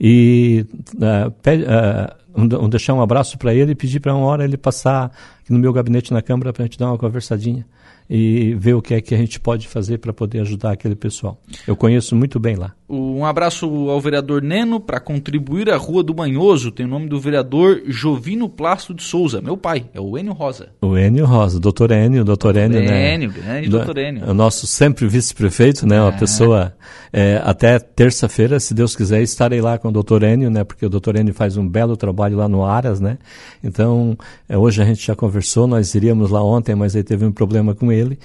E 0.01 0.65
uh, 0.95 1.31
pede, 1.43 1.65
uh, 1.65 2.21
um, 2.35 2.65
um, 2.65 2.69
deixar 2.69 2.95
um 2.95 3.03
abraço 3.03 3.37
para 3.37 3.55
ele 3.55 3.73
e 3.73 3.75
pedir 3.75 4.01
para 4.01 4.15
uma 4.15 4.25
hora 4.25 4.45
ele 4.45 4.57
passar 4.57 5.13
no 5.49 5.59
meu 5.59 5.73
gabinete 5.73 6.13
na 6.13 6.23
Câmara 6.23 6.53
para 6.53 6.63
a 6.63 6.67
gente 6.67 6.79
dar 6.79 6.87
uma 6.87 6.99
conversadinha 6.99 7.67
e 8.11 8.55
ver 8.55 8.75
o 8.75 8.83
que 8.83 8.93
é 8.93 9.01
que 9.01 9.15
a 9.15 9.17
gente 9.17 9.39
pode 9.39 9.69
fazer 9.69 9.99
para 9.99 10.13
poder 10.13 10.41
ajudar 10.41 10.73
aquele 10.73 10.97
pessoal. 10.97 11.41
Eu 11.65 11.77
conheço 11.77 12.17
muito 12.17 12.41
bem 12.41 12.57
lá. 12.57 12.75
Um 12.89 13.25
abraço 13.25 13.67
ao 13.89 14.01
vereador 14.01 14.43
Neno 14.43 14.81
para 14.81 14.99
contribuir 14.99 15.71
à 15.71 15.77
Rua 15.77 16.03
do 16.03 16.13
Manhoso. 16.13 16.73
Tem 16.73 16.85
o 16.85 16.89
nome 16.89 17.07
do 17.07 17.21
vereador 17.21 17.83
Jovino 17.87 18.49
Plasto 18.49 18.93
de 18.93 19.05
Souza, 19.05 19.41
meu 19.41 19.57
pai, 19.57 19.85
é 19.95 20.01
o 20.01 20.19
Enio 20.19 20.33
Rosa. 20.33 20.71
O 20.83 20.99
Enio 20.99 21.25
Rosa, 21.25 21.61
doutor 21.61 21.93
Enio, 21.93 22.25
doutor 22.25 22.57
Enio, 22.57 22.81
né? 22.81 23.15
Enio, 23.15 23.31
grande 23.31 23.69
doutor 23.69 23.97
Enio. 23.97 24.29
O 24.29 24.35
nosso 24.35 24.67
sempre 24.67 25.07
vice-prefeito, 25.07 25.87
né? 25.87 26.01
Uma 26.01 26.13
é. 26.13 26.19
pessoa, 26.19 26.75
é, 27.13 27.41
até 27.45 27.79
terça-feira, 27.79 28.59
se 28.59 28.75
Deus 28.75 28.97
quiser, 28.97 29.23
estarei 29.23 29.61
lá 29.61 29.79
com 29.79 29.87
o 29.87 29.93
doutor 29.93 30.25
Enio, 30.25 30.51
né? 30.51 30.65
Porque 30.65 30.85
o 30.85 30.91
doutor 30.91 31.15
Enio 31.15 31.33
faz 31.33 31.57
um 31.57 31.69
belo 31.69 31.97
trabalho 31.97 32.39
lá 32.39 32.49
no 32.49 32.65
Aras, 32.65 32.99
né? 32.99 33.19
Então, 33.63 34.19
é, 34.49 34.59
hoje 34.59 34.83
a 34.83 34.85
gente 34.85 35.07
já 35.07 35.15
conversou, 35.15 35.69
nós 35.69 35.95
iríamos 35.95 36.29
lá 36.29 36.43
ontem, 36.43 36.75
mas 36.75 36.97
aí 36.97 37.05
teve 37.05 37.25
um 37.25 37.31
problema 37.31 37.73
com 37.73 37.93
ele. 38.01 38.19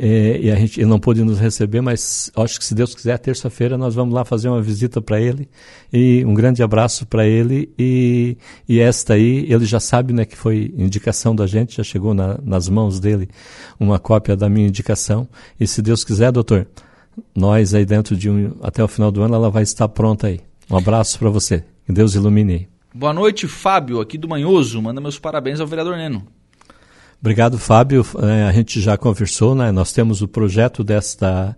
É, 0.00 0.38
e 0.40 0.50
a 0.50 0.54
gente 0.54 0.78
ele 0.78 0.88
não 0.88 1.00
pôde 1.00 1.24
nos 1.24 1.40
receber, 1.40 1.80
mas 1.80 2.30
acho 2.36 2.56
que 2.60 2.64
se 2.64 2.72
Deus 2.72 2.94
quiser, 2.94 3.18
terça-feira 3.18 3.76
nós 3.76 3.96
vamos 3.96 4.14
lá 4.14 4.24
fazer 4.24 4.48
uma 4.48 4.62
visita 4.62 5.02
para 5.02 5.20
ele 5.20 5.48
e 5.92 6.24
um 6.24 6.34
grande 6.34 6.62
abraço 6.62 7.04
para 7.04 7.26
ele 7.26 7.68
e, 7.76 8.36
e 8.68 8.78
esta 8.78 9.14
aí 9.14 9.52
ele 9.52 9.64
já 9.64 9.80
sabe, 9.80 10.12
né, 10.12 10.24
que 10.24 10.36
foi 10.36 10.72
indicação 10.78 11.34
da 11.34 11.48
gente, 11.48 11.78
já 11.78 11.82
chegou 11.82 12.14
na, 12.14 12.38
nas 12.44 12.68
mãos 12.68 13.00
dele 13.00 13.28
uma 13.80 13.98
cópia 13.98 14.36
da 14.36 14.48
minha 14.48 14.68
indicação 14.68 15.28
e 15.58 15.66
se 15.66 15.82
Deus 15.82 16.04
quiser, 16.04 16.30
doutor, 16.30 16.68
nós 17.34 17.74
aí 17.74 17.84
dentro 17.84 18.16
de 18.16 18.30
um 18.30 18.54
até 18.62 18.84
o 18.84 18.86
final 18.86 19.10
do 19.10 19.20
ano 19.20 19.34
ela 19.34 19.50
vai 19.50 19.64
estar 19.64 19.88
pronta 19.88 20.28
aí. 20.28 20.38
Um 20.70 20.76
abraço 20.76 21.18
para 21.18 21.28
você, 21.28 21.64
que 21.84 21.92
Deus 21.92 22.14
ilumine. 22.14 22.68
Boa 22.94 23.12
noite, 23.12 23.48
Fábio, 23.48 24.00
aqui 24.00 24.16
do 24.16 24.28
Manhoso. 24.28 24.80
Manda 24.80 25.00
meus 25.00 25.18
parabéns 25.18 25.58
ao 25.58 25.66
vereador 25.66 25.96
Neno. 25.96 26.37
Obrigado, 27.20 27.58
Fábio. 27.58 28.06
É, 28.22 28.44
a 28.44 28.52
gente 28.52 28.80
já 28.80 28.96
conversou, 28.96 29.54
né? 29.54 29.72
Nós 29.72 29.92
temos 29.92 30.22
o 30.22 30.28
projeto 30.28 30.84
desta 30.84 31.56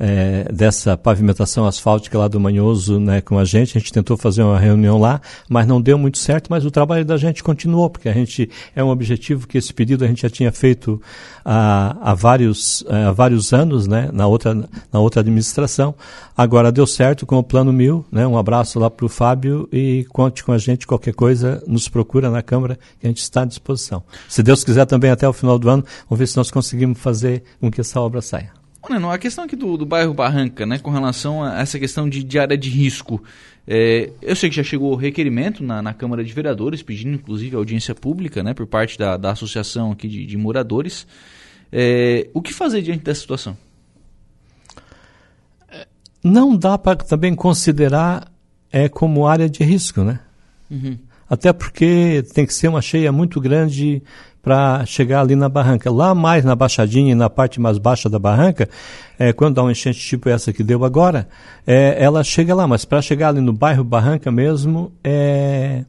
é, 0.00 0.50
dessa 0.50 0.96
pavimentação 0.96 1.66
asfáltica 1.66 2.18
lá 2.18 2.26
do 2.26 2.40
Manhoso 2.40 2.98
né, 2.98 3.20
com 3.20 3.38
a 3.38 3.44
gente. 3.44 3.76
A 3.76 3.80
gente 3.80 3.92
tentou 3.92 4.16
fazer 4.16 4.42
uma 4.42 4.58
reunião 4.58 4.96
lá, 4.96 5.20
mas 5.46 5.66
não 5.66 5.80
deu 5.80 5.98
muito 5.98 6.16
certo, 6.16 6.48
mas 6.48 6.64
o 6.64 6.70
trabalho 6.70 7.04
da 7.04 7.18
gente 7.18 7.42
continuou, 7.42 7.90
porque 7.90 8.08
a 8.08 8.14
gente 8.14 8.48
é 8.74 8.82
um 8.82 8.88
objetivo 8.88 9.46
que 9.46 9.58
esse 9.58 9.74
pedido 9.74 10.02
a 10.02 10.08
gente 10.08 10.22
já 10.22 10.30
tinha 10.30 10.50
feito 10.50 11.00
há, 11.44 11.96
há, 12.00 12.14
vários, 12.14 12.82
é, 12.88 13.04
há 13.04 13.12
vários 13.12 13.52
anos 13.52 13.86
né, 13.86 14.08
na, 14.10 14.26
outra, 14.26 14.54
na 14.90 15.00
outra 15.00 15.20
administração. 15.20 15.94
Agora 16.34 16.72
deu 16.72 16.86
certo 16.86 17.26
com 17.26 17.36
o 17.36 17.44
Plano 17.44 17.70
Mil. 17.70 18.02
Né, 18.10 18.26
um 18.26 18.38
abraço 18.38 18.78
lá 18.78 18.90
para 18.90 19.04
o 19.04 19.08
Fábio 19.08 19.68
e 19.70 20.06
conte 20.08 20.42
com 20.42 20.52
a 20.52 20.58
gente. 20.58 20.86
Qualquer 20.86 21.12
coisa, 21.12 21.62
nos 21.66 21.88
procura 21.88 22.30
na 22.30 22.42
Câmara 22.42 22.78
que 22.98 23.06
a 23.06 23.10
gente 23.10 23.20
está 23.20 23.42
à 23.42 23.44
disposição. 23.44 24.02
Se 24.26 24.42
Deus 24.42 24.64
quiser 24.64 24.86
também 24.86 25.10
até 25.10 25.28
o 25.28 25.32
final 25.34 25.58
do 25.58 25.68
ano, 25.68 25.84
vamos 26.08 26.18
ver 26.18 26.26
se 26.26 26.38
nós 26.38 26.50
conseguimos 26.50 26.98
fazer 26.98 27.42
com 27.60 27.70
que 27.70 27.82
essa 27.82 28.00
obra 28.00 28.22
saia. 28.22 28.59
Neno, 28.88 29.10
a 29.10 29.18
questão 29.18 29.44
aqui 29.44 29.54
do, 29.54 29.76
do 29.76 29.84
bairro 29.84 30.14
Barranca, 30.14 30.64
né, 30.64 30.78
com 30.78 30.90
relação 30.90 31.42
a 31.44 31.60
essa 31.60 31.78
questão 31.78 32.08
de, 32.08 32.24
de 32.24 32.38
área 32.38 32.56
de 32.56 32.70
risco, 32.70 33.22
é, 33.66 34.10
eu 34.22 34.34
sei 34.34 34.48
que 34.48 34.56
já 34.56 34.62
chegou 34.62 34.92
o 34.92 34.96
requerimento 34.96 35.62
na, 35.62 35.82
na, 35.82 35.92
Câmara 35.92 36.24
de 36.24 36.32
Vereadores, 36.32 36.82
pedindo 36.82 37.14
inclusive 37.14 37.54
audiência 37.54 37.94
pública, 37.94 38.42
né, 38.42 38.54
por 38.54 38.66
parte 38.66 38.98
da, 38.98 39.16
da 39.16 39.32
associação 39.32 39.92
aqui 39.92 40.08
de, 40.08 40.24
de 40.24 40.36
moradores. 40.36 41.06
É, 41.70 42.28
o 42.32 42.40
que 42.40 42.52
fazer 42.52 42.82
diante 42.82 43.04
dessa 43.04 43.20
situação? 43.20 43.56
Não 46.22 46.56
dá 46.56 46.76
para 46.76 46.96
também 46.96 47.34
considerar 47.34 48.30
é, 48.72 48.88
como 48.88 49.26
área 49.26 49.48
de 49.48 49.62
risco, 49.64 50.02
né? 50.02 50.20
Uhum. 50.70 50.98
Até 51.30 51.52
porque 51.52 52.24
tem 52.34 52.44
que 52.44 52.52
ser 52.52 52.66
uma 52.66 52.82
cheia 52.82 53.12
muito 53.12 53.40
grande 53.40 54.02
para 54.42 54.84
chegar 54.84 55.20
ali 55.20 55.36
na 55.36 55.48
barranca. 55.48 55.90
Lá 55.90 56.14
mais 56.14 56.44
na 56.44 56.56
baixadinha 56.56 57.12
e 57.12 57.14
na 57.14 57.30
parte 57.30 57.60
mais 57.60 57.78
baixa 57.78 58.08
da 58.08 58.18
barranca, 58.18 58.68
é, 59.18 59.32
quando 59.32 59.54
dá 59.54 59.62
uma 59.62 59.70
enchente 59.70 60.00
tipo 60.00 60.28
essa 60.28 60.52
que 60.52 60.64
deu 60.64 60.84
agora, 60.84 61.28
é, 61.66 62.02
ela 62.02 62.24
chega 62.24 62.54
lá, 62.54 62.66
mas 62.66 62.84
para 62.84 63.00
chegar 63.00 63.28
ali 63.28 63.40
no 63.40 63.52
bairro 63.52 63.84
Barranca 63.84 64.30
mesmo, 64.32 64.92
é, 65.04 65.84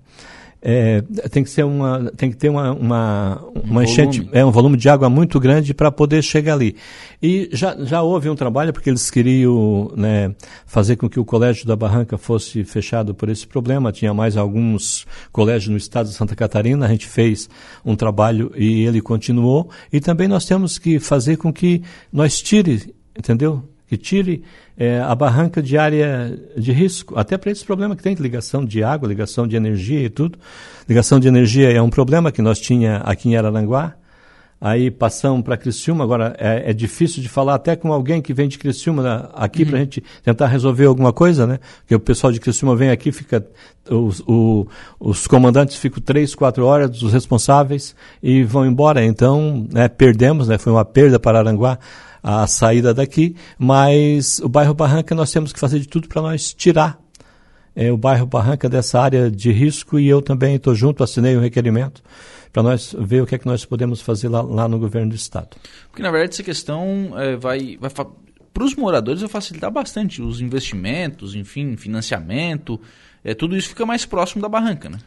é, 0.62 1.02
tem 1.32 1.44
que 1.44 1.50
ser 1.50 1.64
uma 1.64 2.12
tem 2.16 2.30
que 2.30 2.38
ter 2.38 2.50
uma 2.50 2.72
uma, 2.72 3.44
uma 3.64 3.80
um 3.80 3.84
enchente 3.84 4.20
volume. 4.20 4.38
é 4.38 4.46
um 4.46 4.52
volume 4.52 4.78
de 4.78 4.88
água 4.90 5.10
muito 5.10 5.40
grande 5.40 5.74
para 5.74 5.92
poder 5.92 6.22
chegar 6.22 6.54
ali. 6.54 6.76
E 7.22 7.50
já, 7.52 7.76
já 7.84 8.02
houve 8.02 8.30
um 8.30 8.36
trabalho 8.36 8.72
porque 8.72 8.90
eles 8.90 9.10
queriam 9.10 9.92
né, 9.96 10.34
fazer 10.66 10.96
com 10.96 11.10
que 11.10 11.20
o 11.20 11.26
colégio 11.26 11.66
da 11.66 11.76
Barranca 11.76 12.18
fosse 12.18 12.64
fechado 12.64 13.14
por 13.16 13.30
esse 13.30 13.48
problema. 13.48 13.92
Tinha 13.92 14.14
mais 14.14 14.38
alguns 14.38 15.06
colégios 15.32 15.70
no 15.70 15.78
estado 15.78 16.08
de 16.10 16.14
Santa 16.14 16.36
Catarina. 16.36 16.86
A 16.86 16.90
gente 16.90 17.08
fez 17.08 17.50
um 17.84 17.96
trabalho 17.96 18.52
e 18.56 18.86
ele 18.86 19.02
continuou. 19.02 19.70
E 19.92 20.00
também 20.00 20.28
nós 20.28 20.46
temos 20.46 20.78
que 20.78 21.00
fazer 21.00 21.38
com 21.38 21.52
que 21.52 21.82
nós 22.12 22.42
tire 22.42 22.94
entendeu 23.18 23.64
que 23.92 23.98
tire 23.98 24.42
é, 24.78 25.02
a 25.02 25.14
barranca 25.14 25.62
de 25.62 25.78
área 25.78 26.40
de 26.56 26.72
risco, 26.72 27.20
até 27.20 27.38
para 27.38 27.52
esse 27.52 27.66
problema 27.66 27.94
que 27.94 28.02
tem 28.02 28.16
de 28.16 28.22
ligação 28.22 28.64
de 28.64 28.82
água, 28.82 29.06
ligação 29.06 29.46
de 29.46 29.58
energia 29.58 30.00
e 30.00 30.10
tudo. 30.10 30.40
Ligação 30.88 31.20
de 31.20 31.28
energia 31.28 31.70
é 31.70 31.82
um 31.82 31.90
problema 31.90 32.32
que 32.32 32.42
nós 32.42 32.58
tinha 32.58 33.00
aqui 33.00 33.28
em 33.28 33.36
Araranguá, 33.36 33.96
aí 34.62 34.90
passamos 34.90 35.44
para 35.44 35.58
Criciúma, 35.58 36.06
agora 36.06 36.34
é, 36.40 36.70
é, 36.70 36.74
difícil 36.74 37.22
de 37.22 37.28
falar 37.28 37.56
até 37.56 37.76
com 37.76 37.92
alguém 37.92 38.22
que 38.22 38.34
vem 38.34 38.48
de 38.48 38.58
Criciúma 38.58 39.04
né, 39.04 39.28
aqui 39.34 39.64
uhum. 39.64 39.70
para 39.70 39.78
a 39.78 39.82
gente 39.82 40.02
tentar 40.24 40.48
resolver 40.48 40.86
alguma 40.86 41.12
coisa, 41.12 41.46
né? 41.46 41.60
Porque 41.80 41.94
o 41.94 42.00
pessoal 42.00 42.32
de 42.32 42.40
Criciúma 42.40 42.74
vem 42.74 42.92
aqui, 42.92 43.12
fica 43.12 43.46
os, 43.90 44.22
o, 44.26 44.66
os 44.98 45.28
comandantes 45.28 45.76
ficam 45.76 46.02
três, 46.02 46.34
quatro 46.34 46.66
horas, 46.66 47.02
os 47.02 47.12
responsáveis, 47.12 47.94
e 48.24 48.42
vão 48.42 48.66
embora. 48.66 49.04
Então, 49.04 49.68
né, 49.70 49.90
perdemos, 49.90 50.48
né? 50.48 50.58
Foi 50.58 50.72
uma 50.72 50.86
perda 50.86 51.20
para 51.20 51.40
Aranguá 51.40 51.78
a 52.24 52.46
saída 52.48 52.94
daqui, 52.94 53.36
mas 53.58 54.40
o 54.40 54.50
bairro 54.50 54.74
Barranca 54.74 55.16
nós 55.16 55.32
temos 55.32 55.52
que 55.52 55.60
fazer 55.60 55.80
de 55.80 55.88
tudo 55.88 56.08
para 56.08 56.22
nós 56.22 56.54
tirar 56.54 57.00
é, 57.76 57.92
o 57.92 57.98
bairro 57.98 58.26
Barranca 58.26 58.70
dessa 58.70 59.00
área 59.00 59.32
de 59.32 59.52
risco 59.52 60.00
e 60.00 60.08
eu 60.08 60.22
também 60.22 60.56
estou 60.56 60.76
junto, 60.76 61.04
assinei 61.04 61.36
o 61.36 61.40
um 61.40 61.42
requerimento 61.42 62.04
para 62.52 62.62
nós 62.62 62.96
ver 63.00 63.24
o 63.24 63.26
que 63.26 63.36
é 63.36 63.38
que 63.38 63.46
nós 63.46 63.66
podemos 63.66 64.02
fazer 64.02 64.28
lá, 64.28 64.42
lá 64.42 64.68
no 64.68 64.78
governo 64.78 65.10
do 65.10 65.16
estado. 65.16 65.56
Porque 65.90 66.04
na 66.04 66.12
verdade 66.12 66.34
essa 66.34 66.44
questão 66.44 67.14
é, 67.16 67.36
vai, 67.36 67.78
vai 67.80 67.90
para 67.90 68.64
os 68.64 68.76
moradores 68.76 69.22
vai 69.22 69.30
facilitar 69.30 69.72
bastante 69.72 70.22
os 70.22 70.42
investimentos, 70.42 71.34
enfim, 71.34 71.78
financiamento, 71.78 72.80
é, 73.24 73.34
tudo 73.34 73.56
isso 73.56 73.70
fica 73.70 73.86
mais 73.86 74.06
próximo 74.06 74.42
da 74.42 74.50
barranca, 74.50 74.90
né? 74.90 74.98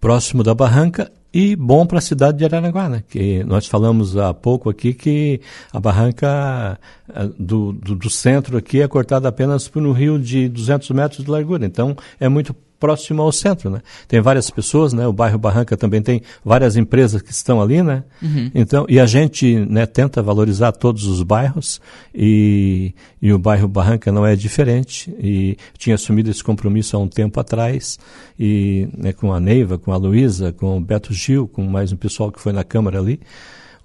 Próximo 0.00 0.42
da 0.42 0.54
barranca 0.54 1.10
e 1.32 1.54
bom 1.54 1.84
para 1.84 1.98
a 1.98 2.00
cidade 2.00 2.38
de 2.38 2.44
Araraguá, 2.44 2.88
né? 2.88 3.02
que 3.08 3.44
nós 3.44 3.66
falamos 3.66 4.16
há 4.16 4.32
pouco 4.32 4.70
aqui 4.70 4.94
que 4.94 5.40
a 5.70 5.78
barranca 5.78 6.78
eh, 7.14 7.28
do, 7.38 7.72
do, 7.72 7.94
do, 7.94 8.08
centro 8.08 8.56
aqui 8.56 8.80
é 8.80 8.88
cortada 8.88 9.28
apenas 9.28 9.68
por 9.68 9.82
um 9.82 9.92
rio 9.92 10.18
de 10.18 10.48
200 10.48 10.90
metros 10.92 11.24
de 11.24 11.30
largura, 11.30 11.66
então 11.66 11.94
é 12.18 12.28
muito 12.28 12.54
próximo 12.78 13.22
ao 13.22 13.32
centro, 13.32 13.70
né? 13.70 13.80
Tem 14.06 14.20
várias 14.20 14.50
pessoas, 14.50 14.92
né? 14.92 15.06
O 15.06 15.12
bairro 15.12 15.38
Barranca 15.38 15.76
também 15.76 16.02
tem 16.02 16.22
várias 16.44 16.76
empresas 16.76 17.22
que 17.22 17.30
estão 17.30 17.60
ali, 17.60 17.82
né? 17.82 18.04
Uhum. 18.22 18.50
Então, 18.54 18.86
e 18.88 19.00
a 19.00 19.06
gente, 19.06 19.66
né, 19.68 19.86
tenta 19.86 20.22
valorizar 20.22 20.72
todos 20.72 21.04
os 21.04 21.22
bairros 21.22 21.80
e, 22.14 22.94
e 23.20 23.32
o 23.32 23.38
bairro 23.38 23.68
Barranca 23.68 24.12
não 24.12 24.26
é 24.26 24.36
diferente 24.36 25.14
e 25.18 25.56
tinha 25.78 25.94
assumido 25.94 26.30
esse 26.30 26.44
compromisso 26.44 26.96
há 26.96 27.00
um 27.00 27.08
tempo 27.08 27.40
atrás 27.40 27.98
e 28.38 28.88
né, 28.96 29.12
com 29.12 29.32
a 29.32 29.40
Neiva, 29.40 29.78
com 29.78 29.92
a 29.92 29.96
Luísa, 29.96 30.52
com 30.52 30.76
o 30.76 30.80
Beto 30.80 31.12
Gil, 31.12 31.48
com 31.48 31.62
mais 31.64 31.92
um 31.92 31.96
pessoal 31.96 32.30
que 32.30 32.40
foi 32.40 32.52
na 32.52 32.64
Câmara 32.64 32.98
ali, 32.98 33.20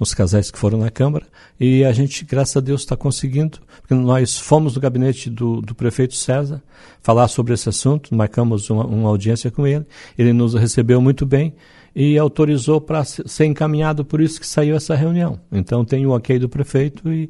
os 0.02 0.16
casais 0.16 0.50
que 0.50 0.58
foram 0.58 0.80
na 0.80 0.90
Câmara, 0.90 1.28
e 1.60 1.86
a 1.86 1.94
gente, 1.94 2.26
graças 2.26 2.58
a 2.58 2.60
Deus, 2.60 2.82
está 2.82 2.98
conseguindo, 2.98 3.60
porque 3.80 3.94
nós 3.94 4.36
fomos 4.36 4.74
no 4.74 4.82
gabinete 4.82 5.30
do, 5.30 5.62
do 5.62 5.76
prefeito 5.76 6.16
César 6.16 6.60
falar 7.04 7.28
sobre 7.28 7.54
esse 7.54 7.70
assunto, 7.70 8.16
marcamos 8.16 8.68
uma, 8.72 8.84
uma 8.84 9.10
audiência 9.10 9.52
com 9.52 9.68
ele, 9.68 9.86
ele 10.18 10.34
nos 10.34 10.56
recebeu 10.56 11.00
muito 11.00 11.24
bem 11.24 11.54
e 11.96 12.18
autorizou 12.18 12.80
para 12.80 13.04
ser 13.04 13.46
encaminhado, 13.46 14.06
por 14.06 14.22
isso 14.22 14.40
que 14.40 14.48
saiu 14.48 14.76
essa 14.76 14.96
reunião. 14.96 15.40
Então 15.52 15.84
tem 15.84 16.06
o 16.06 16.12
ok 16.12 16.40
do 16.40 16.48
prefeito 16.48 17.12
e 17.12 17.30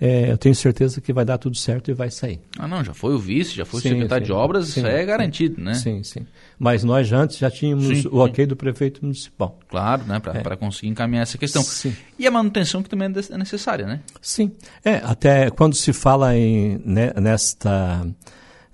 é, 0.00 0.32
eu 0.32 0.38
tenho 0.38 0.54
certeza 0.54 1.00
que 1.00 1.12
vai 1.12 1.24
dar 1.24 1.36
tudo 1.36 1.56
certo 1.56 1.90
e 1.90 1.94
vai 1.94 2.10
sair. 2.10 2.40
Ah, 2.58 2.66
não, 2.66 2.82
já 2.82 2.94
foi 2.94 3.14
o 3.14 3.18
vice, 3.18 3.54
já 3.54 3.64
foi 3.64 3.80
sim, 3.82 3.88
o 3.88 3.92
secretário 3.92 4.24
sim, 4.24 4.32
de 4.32 4.32
obras, 4.32 4.68
sim, 4.68 4.80
isso 4.80 4.88
é 4.88 5.04
garantido, 5.04 5.62
né? 5.62 5.74
Sim, 5.74 6.02
sim. 6.02 6.26
Mas 6.58 6.82
nós 6.82 7.12
antes 7.12 7.36
já 7.36 7.50
tínhamos 7.50 8.06
o 8.06 8.16
ok 8.16 8.46
do 8.46 8.56
prefeito 8.56 9.02
municipal. 9.02 9.58
Claro, 9.68 10.04
né, 10.04 10.18
para 10.18 10.54
é. 10.54 10.56
conseguir 10.56 10.88
encaminhar 10.88 11.22
essa 11.22 11.36
questão. 11.36 11.62
Sim. 11.62 11.94
E 12.18 12.26
a 12.26 12.30
manutenção 12.30 12.82
que 12.82 12.88
também 12.88 13.08
é, 13.08 13.34
é 13.34 13.38
necessária, 13.38 13.86
né? 13.86 14.00
Sim. 14.22 14.50
É, 14.82 14.96
até 14.96 15.50
quando 15.50 15.74
se 15.74 15.92
fala 15.92 16.34
em, 16.36 16.80
né, 16.84 17.12
nesta 17.20 18.06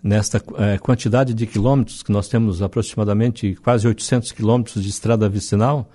nesta 0.06 0.40
é, 0.58 0.78
quantidade 0.78 1.34
de 1.34 1.46
quilômetros, 1.46 2.02
que 2.02 2.12
nós 2.12 2.28
temos 2.28 2.62
aproximadamente 2.62 3.56
quase 3.56 3.88
800 3.88 4.30
quilômetros 4.30 4.82
de 4.82 4.88
estrada 4.88 5.28
vicinal, 5.28 5.90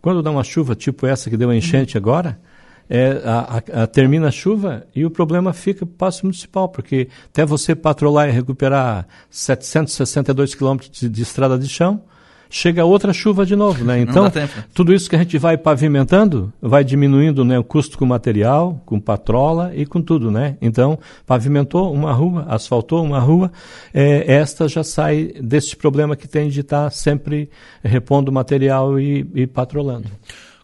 quando 0.00 0.22
dá 0.22 0.30
uma 0.30 0.42
chuva 0.42 0.74
tipo 0.74 1.06
essa 1.06 1.28
que 1.28 1.36
deu 1.36 1.50
a 1.50 1.56
enchente 1.56 1.96
uhum. 1.96 2.02
agora, 2.02 2.40
é, 2.88 3.20
a, 3.24 3.82
a, 3.82 3.86
termina 3.86 4.28
a 4.28 4.30
chuva 4.30 4.86
e 4.96 5.04
o 5.04 5.10
problema 5.10 5.52
fica 5.52 5.84
para 5.84 5.92
o 5.92 5.96
passo 5.96 6.24
municipal, 6.24 6.68
porque 6.70 7.08
até 7.26 7.44
você 7.44 7.74
patrolar 7.74 8.28
e 8.28 8.32
recuperar 8.32 9.06
762 9.28 10.54
quilômetros 10.54 10.90
de, 10.98 11.08
de 11.08 11.22
estrada 11.22 11.58
de 11.58 11.68
chão, 11.68 12.02
chega 12.50 12.84
outra 12.84 13.12
chuva 13.12 13.46
de 13.46 13.54
novo, 13.54 13.84
né? 13.84 14.00
Então, 14.00 14.30
tudo 14.74 14.92
isso 14.92 15.08
que 15.08 15.14
a 15.14 15.20
gente 15.20 15.38
vai 15.38 15.56
pavimentando 15.56 16.52
vai 16.60 16.82
diminuindo 16.82 17.44
né, 17.44 17.58
o 17.58 17.64
custo 17.64 17.96
com 17.96 18.04
material, 18.04 18.82
com 18.84 18.98
patrola 18.98 19.72
e 19.74 19.86
com 19.86 20.02
tudo, 20.02 20.30
né? 20.30 20.56
Então, 20.60 20.98
pavimentou 21.24 21.92
uma 21.94 22.12
rua, 22.12 22.44
asfaltou 22.48 23.02
uma 23.04 23.20
rua, 23.20 23.52
é, 23.94 24.34
esta 24.34 24.68
já 24.68 24.82
sai 24.82 25.32
desse 25.40 25.76
problema 25.76 26.16
que 26.16 26.26
tem 26.26 26.48
de 26.48 26.60
estar 26.60 26.90
sempre 26.90 27.48
repondo 27.82 28.32
material 28.32 28.98
e, 28.98 29.24
e 29.34 29.46
patrolando. 29.46 30.08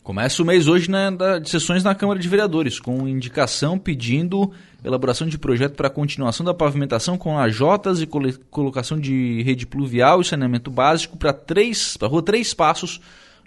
Começa 0.07 0.41
o 0.41 0.47
mês 0.47 0.69
hoje 0.69 0.89
né, 0.89 1.11
de 1.43 1.51
sessões 1.51 1.83
na 1.83 1.93
Câmara 1.93 2.21
de 2.21 2.29
Vereadores, 2.29 2.79
com 2.79 3.09
indicação 3.09 3.77
pedindo 3.77 4.53
elaboração 4.85 5.27
de 5.27 5.37
projeto 5.37 5.75
para 5.75 5.91
continuação 5.91 6.47
da 6.47 6.55
pavimentação 6.55 7.19
com 7.19 7.35
lajotas 7.35 8.01
e 8.01 8.07
colocação 8.07 9.01
de 9.01 9.43
rede 9.43 9.67
pluvial 9.67 10.21
e 10.21 10.25
saneamento 10.25 10.71
básico 10.71 11.17
para 11.17 11.33
três, 11.33 11.97
para 11.97 12.07
a 12.07 12.11
rua 12.13 12.23
Três 12.23 12.55
Passos, 12.55 13.01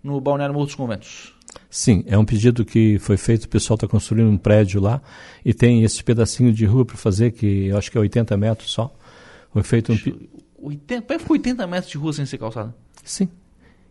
no 0.04 0.20
Balneário 0.20 0.54
Morro 0.54 0.66
dos 0.66 0.76
Conventos. 0.76 1.34
Sim, 1.70 2.04
é 2.06 2.18
um 2.18 2.26
pedido 2.26 2.66
que 2.66 3.00
foi 3.00 3.16
feito, 3.16 3.46
o 3.46 3.50
pessoal 3.50 3.76
está 3.76 3.88
construindo 3.88 4.30
um 4.30 4.38
prédio 4.38 4.82
lá 4.82 5.02
e 5.46 5.54
tem 5.54 5.86
esse 5.86 6.04
pedacinho 6.04 6.52
de 6.52 6.66
rua 6.66 6.84
para 6.84 6.98
fazer, 6.98 7.32
que 7.32 7.68
eu 7.68 7.78
acho 7.78 7.90
que 7.90 7.98
é 7.98 8.02
80 8.02 8.36
metros 8.36 8.70
só. 8.70 8.94
Foi 9.54 9.64
feito 9.64 9.94
um... 9.94 9.98
80, 10.62 11.20
80 11.26 11.68
metros 11.68 11.90
de 11.90 11.98
rua 11.98 12.12
sem 12.12 12.26
ser 12.26 12.38
calçada? 12.38 12.76
Sim. 13.02 13.30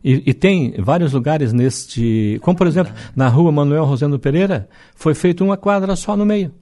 E, 0.02 0.30
e, 0.30 0.34
tem 0.34 0.74
vários 0.78 1.12
lugares 1.12 1.52
neste. 1.52 2.38
Como, 2.42 2.56
por 2.56 2.66
exemplo, 2.66 2.92
na 3.16 3.28
rua 3.28 3.50
Manuel 3.50 3.84
Rosendo 3.84 4.18
Pereira, 4.18 4.68
foi 4.94 5.12
feita 5.12 5.42
uma 5.42 5.56
quadra 5.56 5.96
só 5.96 6.16
no 6.16 6.24
meio. 6.24 6.52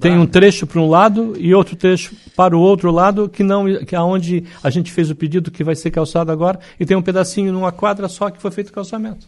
Tem 0.00 0.18
um 0.18 0.26
trecho 0.26 0.66
para 0.66 0.80
um 0.80 0.88
lado 0.88 1.34
e 1.38 1.54
outro 1.54 1.74
trecho 1.74 2.14
para 2.36 2.56
o 2.56 2.60
outro 2.60 2.90
lado, 2.90 3.28
que 3.28 3.42
não 3.42 3.64
que 3.84 3.96
é 3.96 4.00
onde 4.00 4.44
a 4.62 4.68
gente 4.68 4.92
fez 4.92 5.10
o 5.10 5.16
pedido 5.16 5.50
que 5.50 5.64
vai 5.64 5.74
ser 5.74 5.90
calçado 5.90 6.30
agora, 6.30 6.60
e 6.78 6.84
tem 6.84 6.96
um 6.96 7.02
pedacinho 7.02 7.52
numa 7.52 7.72
quadra 7.72 8.06
só 8.06 8.28
que 8.28 8.40
foi 8.40 8.50
feito 8.50 8.72
calçamento. 8.72 9.26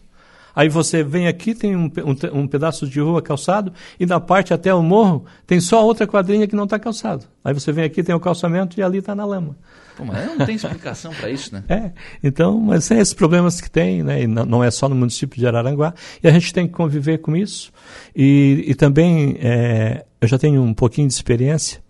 Aí 0.55 0.69
você 0.69 1.03
vem 1.03 1.27
aqui, 1.27 1.53
tem 1.53 1.75
um, 1.75 1.85
um, 1.85 2.39
um, 2.39 2.47
pedaço 2.47 2.87
de 2.87 2.99
rua 2.99 3.21
calçado, 3.21 3.73
e 3.99 4.05
na 4.05 4.19
parte 4.19 4.53
até 4.53 4.73
o 4.73 4.81
morro 4.81 5.25
tem 5.45 5.59
só 5.59 5.85
outra 5.85 6.07
quadrinha 6.07 6.47
que 6.47 6.55
não 6.55 6.63
está 6.63 6.79
calçado. 6.79 7.25
Aí 7.43 7.53
você 7.53 7.71
vem 7.71 7.83
aqui, 7.83 8.01
tem 8.01 8.15
o 8.15 8.19
calçamento 8.19 8.79
e 8.79 8.83
ali 8.83 8.99
está 8.99 9.13
na 9.13 9.25
lama. 9.25 9.57
Pô, 9.97 10.05
mas 10.05 10.25
não 10.25 10.45
tem 10.45 10.55
explicação 10.55 11.13
para 11.13 11.29
isso, 11.29 11.53
né? 11.53 11.63
É, 11.75 11.91
então, 12.23 12.59
mas 12.59 12.85
são 12.85 12.97
esses 12.97 13.13
problemas 13.13 13.59
que 13.59 13.69
tem, 13.69 14.01
né? 14.01 14.23
E 14.23 14.27
não 14.27 14.63
é 14.63 14.71
só 14.71 14.87
no 14.87 14.95
município 14.95 15.37
de 15.37 15.45
Araranguá, 15.45 15.93
e 16.23 16.27
a 16.27 16.31
gente 16.31 16.53
tem 16.53 16.67
que 16.67 16.73
conviver 16.73 17.17
com 17.17 17.35
isso. 17.35 17.71
E, 18.15 18.63
e 18.67 18.75
também, 18.75 19.37
é, 19.39 20.05
eu 20.21 20.27
já 20.27 20.37
tenho 20.37 20.61
um 20.61 20.73
pouquinho 20.73 21.07
de 21.07 21.13
experiência, 21.13 21.81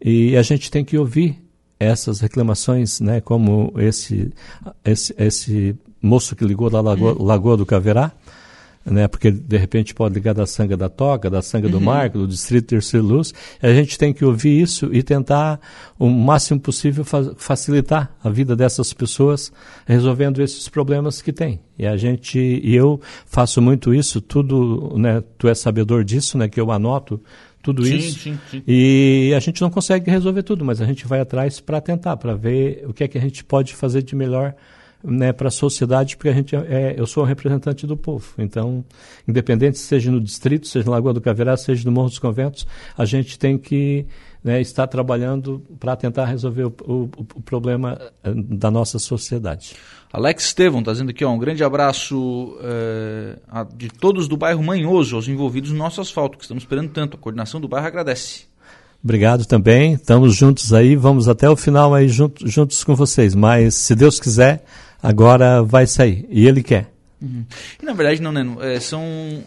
e 0.00 0.36
a 0.36 0.42
gente 0.42 0.70
tem 0.70 0.84
que 0.84 0.96
ouvir 0.96 1.42
essas 1.78 2.20
reclamações, 2.20 3.00
né? 3.00 3.20
Como 3.20 3.72
esse, 3.78 4.32
esse, 4.84 5.14
esse 5.18 5.76
moço 6.06 6.34
que 6.36 6.44
ligou 6.44 6.70
da 6.70 6.80
Lagoa, 6.80 7.12
hum. 7.12 7.24
Lagoa 7.24 7.56
do 7.56 7.66
Caverá, 7.66 8.12
né, 8.86 9.08
porque 9.08 9.32
de 9.32 9.56
repente 9.56 9.92
pode 9.92 10.14
ligar 10.14 10.32
da 10.32 10.46
sanga 10.46 10.76
da 10.76 10.88
Toca, 10.88 11.28
da 11.28 11.42
sanga 11.42 11.66
uhum. 11.66 11.72
do 11.72 11.80
Marco, 11.80 12.18
do 12.18 12.28
Distrito 12.28 12.68
Terceiro 12.68 13.04
Luz. 13.04 13.34
A 13.60 13.72
gente 13.72 13.98
tem 13.98 14.12
que 14.12 14.24
ouvir 14.24 14.60
isso 14.60 14.88
e 14.92 15.02
tentar 15.02 15.60
o 15.98 16.08
máximo 16.08 16.60
possível 16.60 17.04
fa 17.04 17.34
facilitar 17.36 18.14
a 18.22 18.30
vida 18.30 18.54
dessas 18.54 18.92
pessoas 18.92 19.52
resolvendo 19.84 20.40
esses 20.40 20.68
problemas 20.68 21.20
que 21.20 21.32
tem. 21.32 21.58
E 21.76 21.84
a 21.84 21.96
gente, 21.96 22.38
e 22.38 22.76
eu 22.76 23.00
faço 23.26 23.60
muito 23.60 23.92
isso, 23.92 24.20
tudo, 24.20 24.94
né, 24.96 25.22
tu 25.36 25.48
é 25.48 25.54
sabedor 25.54 26.04
disso, 26.04 26.38
né, 26.38 26.48
que 26.48 26.60
eu 26.60 26.70
anoto 26.70 27.20
tudo 27.60 27.84
sim, 27.84 27.96
isso. 27.96 28.20
Sim, 28.20 28.38
sim. 28.48 28.62
E 28.68 29.32
a 29.36 29.40
gente 29.40 29.60
não 29.60 29.70
consegue 29.70 30.08
resolver 30.08 30.44
tudo, 30.44 30.64
mas 30.64 30.80
a 30.80 30.86
gente 30.86 31.04
vai 31.08 31.18
atrás 31.18 31.58
para 31.58 31.80
tentar, 31.80 32.16
para 32.16 32.34
ver 32.34 32.84
o 32.86 32.94
que 32.94 33.02
é 33.02 33.08
que 33.08 33.18
a 33.18 33.20
gente 33.20 33.42
pode 33.42 33.74
fazer 33.74 34.02
de 34.02 34.14
melhor 34.14 34.54
né, 35.06 35.32
para 35.32 35.48
a 35.48 35.50
sociedade, 35.50 36.16
porque 36.16 36.28
a 36.28 36.32
gente 36.32 36.56
é, 36.56 36.94
eu 36.96 37.06
sou 37.06 37.22
um 37.22 37.26
representante 37.26 37.86
do 37.86 37.96
povo. 37.96 38.26
Então, 38.36 38.84
independente 39.26 39.78
seja 39.78 40.10
no 40.10 40.20
distrito, 40.20 40.66
seja 40.66 40.84
na 40.86 40.92
Lagoa 40.92 41.14
do 41.14 41.20
Caverá, 41.20 41.56
seja 41.56 41.84
no 41.84 41.92
Morro 41.92 42.08
dos 42.08 42.18
Conventos, 42.18 42.66
a 42.98 43.04
gente 43.04 43.38
tem 43.38 43.56
que 43.56 44.06
né, 44.42 44.60
estar 44.60 44.86
trabalhando 44.86 45.62
para 45.78 45.94
tentar 45.96 46.24
resolver 46.26 46.64
o, 46.64 46.74
o, 46.84 47.10
o, 47.34 47.42
problema 47.42 48.00
eh, 48.22 48.32
da 48.34 48.70
nossa 48.70 48.98
sociedade. 48.98 49.74
Alex 50.12 50.46
Estevam 50.46 50.80
está 50.80 50.92
dizendo 50.92 51.10
aqui 51.10 51.24
ó, 51.24 51.30
um 51.30 51.38
grande 51.38 51.64
abraço 51.64 52.56
é, 52.62 53.38
a, 53.48 53.64
de 53.64 53.88
todos 53.88 54.28
do 54.28 54.36
bairro 54.36 54.62
Manhoso, 54.62 55.16
aos 55.16 55.28
envolvidos 55.28 55.72
no 55.72 55.78
nosso 55.78 56.00
asfalto, 56.00 56.38
que 56.38 56.44
estamos 56.44 56.62
esperando 56.62 56.90
tanto. 56.90 57.16
A 57.16 57.20
coordenação 57.20 57.60
do 57.60 57.68
bairro 57.68 57.86
agradece. 57.86 58.44
Obrigado 59.02 59.44
também. 59.44 59.92
Estamos 59.92 60.34
juntos 60.34 60.72
aí, 60.72 60.96
vamos 60.96 61.28
até 61.28 61.48
o 61.48 61.56
final 61.56 61.94
aí 61.94 62.08
junto, 62.08 62.48
juntos 62.48 62.82
com 62.82 62.94
vocês. 62.94 63.34
Mas, 63.34 63.74
se 63.74 63.94
Deus 63.94 64.18
quiser, 64.18 64.64
agora 65.02 65.62
vai 65.62 65.86
sair. 65.86 66.26
E 66.30 66.46
ele 66.46 66.62
quer. 66.62 66.92
Uhum. 67.20 67.44
E 67.82 67.84
na 67.84 67.92
verdade, 67.92 68.20
não, 68.20 68.30
Neno, 68.30 68.62
é, 68.62 68.78
são, 68.78 69.02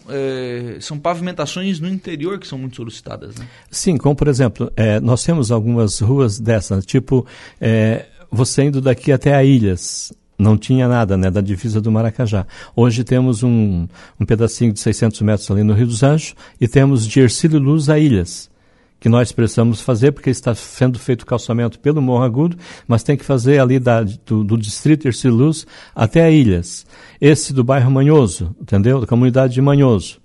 é, 0.08 0.78
são 0.80 0.98
pavimentações 0.98 1.78
no 1.78 1.88
interior 1.88 2.38
que 2.38 2.46
são 2.46 2.58
muito 2.58 2.76
solicitadas, 2.76 3.36
né? 3.36 3.46
Sim, 3.70 3.96
como 3.96 4.16
por 4.16 4.28
exemplo, 4.28 4.72
é, 4.76 4.98
nós 4.98 5.22
temos 5.22 5.52
algumas 5.52 6.00
ruas 6.00 6.40
dessas, 6.40 6.84
tipo, 6.84 7.24
é, 7.60 8.06
você 8.30 8.64
indo 8.64 8.80
daqui 8.80 9.12
até 9.12 9.34
a 9.34 9.44
Ilhas, 9.44 10.12
não 10.36 10.56
tinha 10.58 10.88
nada, 10.88 11.16
né, 11.16 11.30
da 11.30 11.40
divisa 11.40 11.80
do 11.80 11.92
Maracajá. 11.92 12.46
Hoje 12.74 13.04
temos 13.04 13.42
um, 13.42 13.86
um 14.18 14.26
pedacinho 14.26 14.72
de 14.72 14.80
600 14.80 15.20
metros 15.20 15.50
ali 15.50 15.62
no 15.62 15.74
Rio 15.74 15.86
dos 15.86 16.02
Anjos 16.02 16.34
e 16.60 16.66
temos 16.66 17.06
de 17.06 17.20
Ercílio 17.20 17.60
Luz 17.60 17.88
a 17.88 17.98
Ilhas 17.98 18.49
que 19.00 19.08
nós 19.08 19.32
precisamos 19.32 19.80
fazer, 19.80 20.12
porque 20.12 20.28
está 20.28 20.54
sendo 20.54 20.98
feito 20.98 21.24
calçamento 21.24 21.80
pelo 21.80 22.02
Morro 22.02 22.22
Agudo, 22.22 22.56
mas 22.86 23.02
tem 23.02 23.16
que 23.16 23.24
fazer 23.24 23.58
ali 23.58 23.78
da, 23.78 24.02
do, 24.02 24.44
do 24.44 24.58
distrito 24.58 25.08
Erciluz 25.08 25.66
até 25.94 26.22
a 26.22 26.30
Ilhas. 26.30 26.86
Esse 27.18 27.54
do 27.54 27.64
bairro 27.64 27.90
Manhoso, 27.90 28.54
entendeu? 28.60 29.00
Da 29.00 29.06
comunidade 29.06 29.54
de 29.54 29.62
Manhoso. 29.62 30.20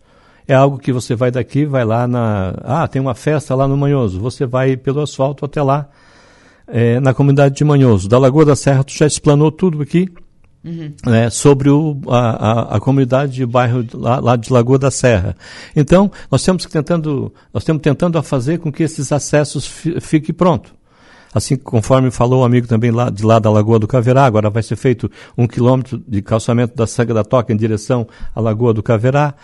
É 0.45 0.53
algo 0.53 0.77
que 0.77 0.91
você 0.91 1.15
vai 1.15 1.31
daqui, 1.31 1.65
vai 1.65 1.85
lá 1.85 2.05
na. 2.05 2.53
Ah, 2.63 2.87
tem 2.87 3.01
uma 3.01 3.15
festa 3.15 3.55
lá 3.55 3.67
no 3.67 3.75
Manhoso. 3.77 4.19
Você 4.19 4.45
vai 4.45 4.77
pelo 4.77 5.01
asfalto 5.01 5.45
até 5.45 5.63
lá, 5.63 5.89
é, 6.67 6.99
na 6.99 7.13
comunidade 7.13 7.55
de 7.55 7.63
Manhoso. 7.63 8.07
Da 8.07 8.19
Lagoa 8.19 8.45
da 8.45 8.55
Serra, 8.55 8.83
tu 8.83 8.93
já 8.93 9.07
explanou 9.07 9.51
tudo 9.51 9.81
aqui 9.81 10.07
Uhum. 10.65 10.93
Né, 11.05 11.29
sobre 11.29 11.69
o, 11.69 11.95
a, 12.07 12.17
a, 12.17 12.75
a, 12.77 12.79
comunidade 12.79 13.33
de 13.33 13.45
bairro 13.45 13.85
lá, 13.93 14.19
lá, 14.19 14.35
de 14.35 14.51
Lagoa 14.51 14.79
da 14.79 14.89
Serra. 14.89 15.37
Então, 15.75 16.11
nós 16.31 16.43
temos 16.43 16.65
que 16.65 16.71
tentando, 16.71 17.31
nós 17.53 17.63
temos 17.63 17.83
tentando 17.83 18.21
fazer 18.23 18.57
com 18.57 18.71
que 18.71 18.81
esses 18.81 19.11
acessos 19.11 19.67
fiquem 20.01 20.33
prontos. 20.33 20.71
Assim, 21.35 21.57
conforme 21.57 22.09
falou 22.09 22.41
o 22.41 22.45
amigo 22.45 22.65
também 22.65 22.91
lá, 22.91 23.09
de 23.09 23.23
lá 23.23 23.39
da 23.39 23.51
Lagoa 23.51 23.77
do 23.77 23.87
Caverá, 23.87 24.25
agora 24.25 24.49
vai 24.49 24.63
ser 24.63 24.77
feito 24.77 25.11
um 25.37 25.45
quilômetro 25.45 26.01
de 26.07 26.21
calçamento 26.21 26.75
da 26.75 26.87
Sanga 26.87 27.13
da 27.13 27.25
Toca 27.25 27.51
em 27.51 27.57
direção 27.57 28.07
à 28.33 28.39
Lagoa 28.39 28.73
do 28.73 28.81
Caverá. 28.81 29.35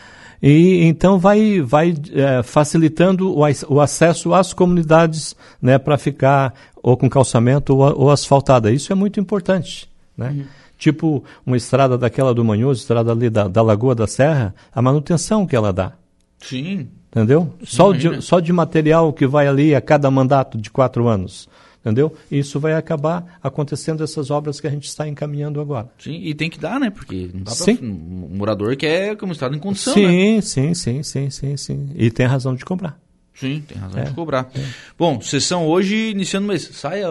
E 0.42 0.86
então 0.86 1.20
vai, 1.20 1.62
vai 1.62 1.94
é, 2.14 2.42
facilitando 2.42 3.38
o, 3.38 3.44
o, 3.68 3.82
acesso 3.82 4.34
às 4.34 4.54
comunidades 4.54 5.36
né, 5.62 5.78
para 5.78 5.98
ficar 5.98 6.54
ou 6.82 6.98
com 6.98 7.10
calçamento 7.10 7.76
ou, 7.76 8.04
ou, 8.04 8.10
asfaltada. 8.10 8.72
Isso 8.72 8.92
é 8.92 8.96
muito 8.96 9.20
importante. 9.20 9.88
Né? 10.18 10.30
Uhum. 10.30 10.46
Tipo 10.82 11.24
uma 11.46 11.56
estrada 11.56 11.96
daquela 11.96 12.34
do 12.34 12.44
Manhoso, 12.44 12.82
estrada 12.82 13.12
ali 13.12 13.30
da, 13.30 13.48
da 13.48 13.62
Lagoa 13.62 13.94
da 13.94 14.08
Serra, 14.08 14.56
a 14.74 14.82
manutenção 14.82 15.46
que 15.46 15.56
ela 15.56 15.72
dá. 15.72 15.94
Sim. 16.40 16.88
Entendeu? 17.12 17.54
Só 17.64 17.94
de, 17.94 18.20
só 18.20 18.40
de 18.40 18.52
material 18.52 19.14
que 19.14 19.28
vai 19.28 19.48
ali 19.48 19.76
a 19.76 19.80
cada 19.80 20.10
mandato 20.10 20.58
de 20.58 20.72
quatro 20.72 21.08
anos 21.08 21.48
entendeu? 21.82 22.16
E 22.32 22.40
isso 22.40 22.60
vai 22.60 22.74
acabar 22.74 23.40
acontecendo 23.44 24.04
essas 24.04 24.30
obras 24.30 24.60
que 24.60 24.68
a 24.68 24.70
gente 24.70 24.88
está 24.88 25.08
encaminhando 25.08 25.60
agora. 25.60 25.90
Sim, 25.98 26.20
e 26.24 26.34
tem 26.34 26.48
que 26.48 26.60
dar, 26.60 26.80
né? 26.80 26.92
Porque 26.92 27.30
não 27.34 27.42
dá 27.42 27.52
sim. 27.52 27.76
Pra, 27.76 27.86
um 27.88 28.38
morador 28.38 28.76
quer 28.76 29.16
que 29.16 29.26
o 29.26 29.32
estado 29.32 29.56
em 29.56 29.60
condição, 29.60 29.94
sim, 29.94 30.36
né? 30.36 30.42
Sim, 30.42 30.74
sim, 30.76 31.02
sim, 31.02 31.30
sim, 31.32 31.58
sim. 31.58 31.90
E 31.96 32.12
tem 32.12 32.28
razão 32.28 32.54
de 32.54 32.64
cobrar. 32.64 33.00
Sim, 33.34 33.64
tem 33.68 33.78
razão 33.80 34.00
é, 34.00 34.06
de 34.06 34.14
cobrar. 34.14 34.52
É. 34.54 34.64
Bom, 34.98 35.20
sessão 35.22 35.66
hoje 35.66 36.12
iniciando 36.12 36.48
mês. 36.48 36.70
Sai, 36.74 37.02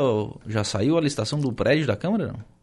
já 0.46 0.62
saiu 0.62 0.96
a 0.96 1.00
licitação 1.00 1.40
do 1.40 1.52
prédio 1.52 1.87
da 1.87 1.96
Câmara? 1.96 2.28
Não. 2.28 2.60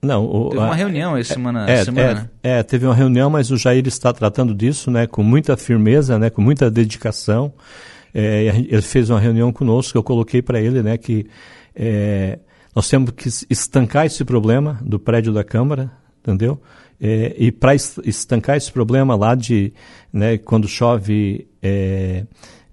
Não, 0.00 0.24
o, 0.24 0.50
teve 0.50 0.62
uma 0.62 0.72
a, 0.72 0.74
reunião 0.74 1.16
essa 1.16 1.34
semana, 1.34 1.68
é, 1.68 1.84
semana 1.84 2.10
é, 2.10 2.14
né? 2.14 2.28
é, 2.42 2.62
teve 2.62 2.86
uma 2.86 2.94
reunião, 2.94 3.28
mas 3.28 3.50
o 3.50 3.56
Jair 3.56 3.86
está 3.86 4.12
tratando 4.12 4.54
disso, 4.54 4.90
né, 4.90 5.06
com 5.06 5.22
muita 5.22 5.56
firmeza, 5.56 6.18
né, 6.18 6.30
com 6.30 6.40
muita 6.40 6.70
dedicação. 6.70 7.52
É, 8.14 8.44
ele 8.68 8.82
fez 8.82 9.10
uma 9.10 9.18
reunião 9.18 9.52
conosco, 9.52 9.98
eu 9.98 10.02
coloquei 10.02 10.40
para 10.40 10.60
ele, 10.60 10.82
né, 10.82 10.96
que 10.96 11.26
é, 11.74 12.38
nós 12.74 12.88
temos 12.88 13.10
que 13.10 13.28
estancar 13.50 14.06
esse 14.06 14.24
problema 14.24 14.78
do 14.82 15.00
prédio 15.00 15.32
da 15.32 15.42
Câmara, 15.42 15.90
entendeu? 16.20 16.60
É, 17.00 17.34
e 17.36 17.50
para 17.50 17.74
estancar 17.74 18.56
esse 18.56 18.70
problema 18.70 19.16
lá 19.16 19.34
de, 19.34 19.72
né, 20.12 20.38
quando 20.38 20.68
chove, 20.68 21.48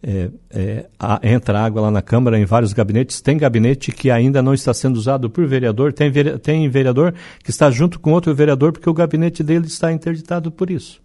é, 0.07 0.29
é, 0.51 0.85
a, 0.99 1.19
entra 1.23 1.59
água 1.59 1.81
lá 1.81 1.89
na 1.89 2.01
Câmara 2.01 2.37
em 2.37 2.45
vários 2.45 2.73
gabinetes, 2.73 3.21
tem 3.21 3.37
gabinete 3.37 3.91
que 3.91 4.11
ainda 4.11 4.39
não 4.39 4.53
está 4.53 4.71
sendo 4.71 4.97
usado 4.97 5.31
por 5.31 5.47
vereador, 5.47 5.91
tem, 5.91 6.11
tem 6.37 6.69
vereador 6.69 7.15
que 7.43 7.49
está 7.49 7.71
junto 7.71 7.99
com 7.99 8.11
outro 8.13 8.33
vereador 8.35 8.71
porque 8.71 8.87
o 8.87 8.93
gabinete 8.93 9.41
dele 9.41 9.65
está 9.65 9.91
interditado 9.91 10.51
por 10.51 10.69
isso. 10.69 11.01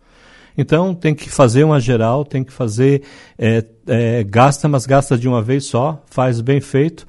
Então 0.57 0.95
tem 0.95 1.15
que 1.15 1.31
fazer 1.31 1.65
uma 1.65 1.81
geral, 1.81 2.27
tem 2.27 2.45
que 2.45 2.53
fazer, 2.53 3.03
é, 3.39 3.65
é, 3.87 4.23
gasta, 4.23 4.69
mas 4.69 4.85
gasta 4.85 5.17
de 5.17 5.27
uma 5.27 5.41
vez 5.41 5.65
só, 5.65 6.05
faz 6.11 6.43
bem 6.43 6.61
feito. 6.61 7.07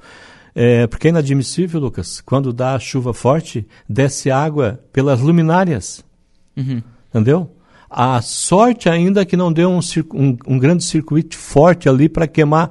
É, 0.54 0.86
porque 0.86 1.08
é 1.08 1.10
inadmissível, 1.10 1.80
Lucas, 1.80 2.22
quando 2.22 2.52
dá 2.52 2.78
chuva 2.78 3.12
forte, 3.12 3.66
desce 3.86 4.30
água 4.30 4.80
pelas 4.92 5.20
luminárias. 5.20 6.02
Uhum. 6.56 6.82
Entendeu? 7.10 7.50
A 7.94 8.22
sorte 8.22 8.88
ainda 8.88 9.24
que 9.26 9.36
não 9.36 9.52
deu 9.52 9.70
um, 9.70 9.80
um, 10.14 10.38
um 10.46 10.58
grande 10.58 10.82
circuito 10.82 11.36
forte 11.36 11.90
ali 11.90 12.08
para 12.08 12.26
queimar 12.26 12.70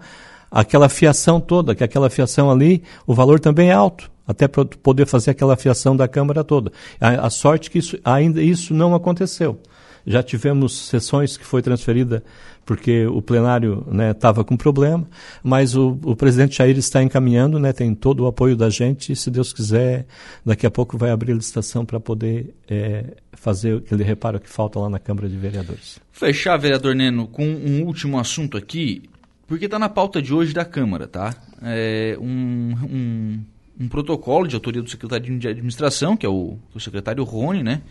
aquela 0.49 0.89
fiação 0.89 1.39
toda, 1.39 1.75
que 1.75 1.83
aquela 1.83 2.09
fiação 2.09 2.49
ali, 2.49 2.81
o 3.05 3.13
valor 3.13 3.39
também 3.39 3.69
é 3.69 3.73
alto, 3.73 4.11
até 4.27 4.47
para 4.47 4.65
poder 4.65 5.05
fazer 5.05 5.31
aquela 5.31 5.55
fiação 5.55 5.95
da 5.95 6.07
Câmara 6.07 6.43
toda. 6.43 6.71
A, 6.99 7.27
a 7.27 7.29
sorte 7.29 7.69
que 7.69 7.77
isso, 7.77 7.99
ainda 8.03 8.41
isso 8.41 8.73
não 8.73 8.95
aconteceu. 8.95 9.59
Já 10.05 10.23
tivemos 10.23 10.87
sessões 10.87 11.37
que 11.37 11.45
foi 11.45 11.61
transferida 11.61 12.23
porque 12.65 13.05
o 13.07 13.21
plenário 13.21 13.85
estava 14.11 14.41
né, 14.41 14.45
com 14.45 14.55
problema, 14.55 15.07
mas 15.43 15.75
o, 15.75 15.97
o, 16.03 16.15
presidente 16.15 16.57
Jair 16.57 16.77
está 16.77 17.01
encaminhando, 17.01 17.59
né, 17.59 17.73
tem 17.73 17.93
todo 17.93 18.21
o 18.21 18.27
apoio 18.27 18.55
da 18.55 18.69
gente 18.69 19.11
e, 19.11 19.15
se 19.15 19.31
Deus 19.31 19.51
quiser, 19.51 20.05
daqui 20.45 20.65
a 20.65 20.71
pouco 20.71 20.97
vai 20.97 21.09
abrir 21.09 21.31
a 21.31 21.35
licitação 21.35 21.85
para 21.85 21.99
poder 21.99 22.53
é, 22.69 23.15
fazer 23.33 23.77
aquele 23.77 24.03
reparo 24.03 24.39
que 24.39 24.49
falta 24.49 24.79
lá 24.79 24.89
na 24.89 24.99
Câmara 24.99 25.27
de 25.27 25.35
Vereadores. 25.37 25.99
Fechar, 26.11 26.55
vereador 26.57 26.95
Neno, 26.95 27.27
com 27.27 27.45
um 27.45 27.83
último 27.83 28.19
assunto 28.19 28.55
aqui, 28.57 29.09
porque 29.47 29.65
está 29.65 29.79
na 29.79 29.89
pauta 29.89 30.21
de 30.21 30.33
hoje 30.33 30.53
da 30.53 30.63
Câmara, 30.63 31.07
tá? 31.07 31.35
É 31.61 32.15
um, 32.21 32.73
um, 32.89 33.39
um 33.81 33.89
protocolo 33.89 34.47
de 34.47 34.55
autoria 34.55 34.81
do 34.81 34.89
secretário 34.89 35.37
de 35.37 35.47
administração, 35.47 36.15
que 36.15 36.25
é 36.25 36.29
o, 36.29 36.57
o 36.73 36.79
secretário 36.79 37.23
Rony, 37.23 37.63
né? 37.63 37.81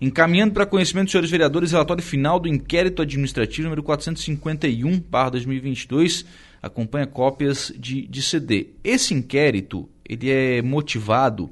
Encaminhando 0.00 0.54
para 0.54 0.64
conhecimento 0.64 1.06
dos 1.06 1.12
senhores 1.12 1.30
vereadores 1.30 1.72
relatório 1.72 2.02
final 2.02 2.40
do 2.40 2.48
inquérito 2.48 3.02
administrativo 3.02 3.64
número 3.64 3.82
451/2022. 3.82 6.24
Acompanha 6.62 7.06
cópias 7.06 7.72
de, 7.78 8.06
de 8.06 8.22
CD. 8.22 8.68
Esse 8.84 9.14
inquérito 9.14 9.88
ele 10.08 10.30
é 10.30 10.62
motivado 10.62 11.50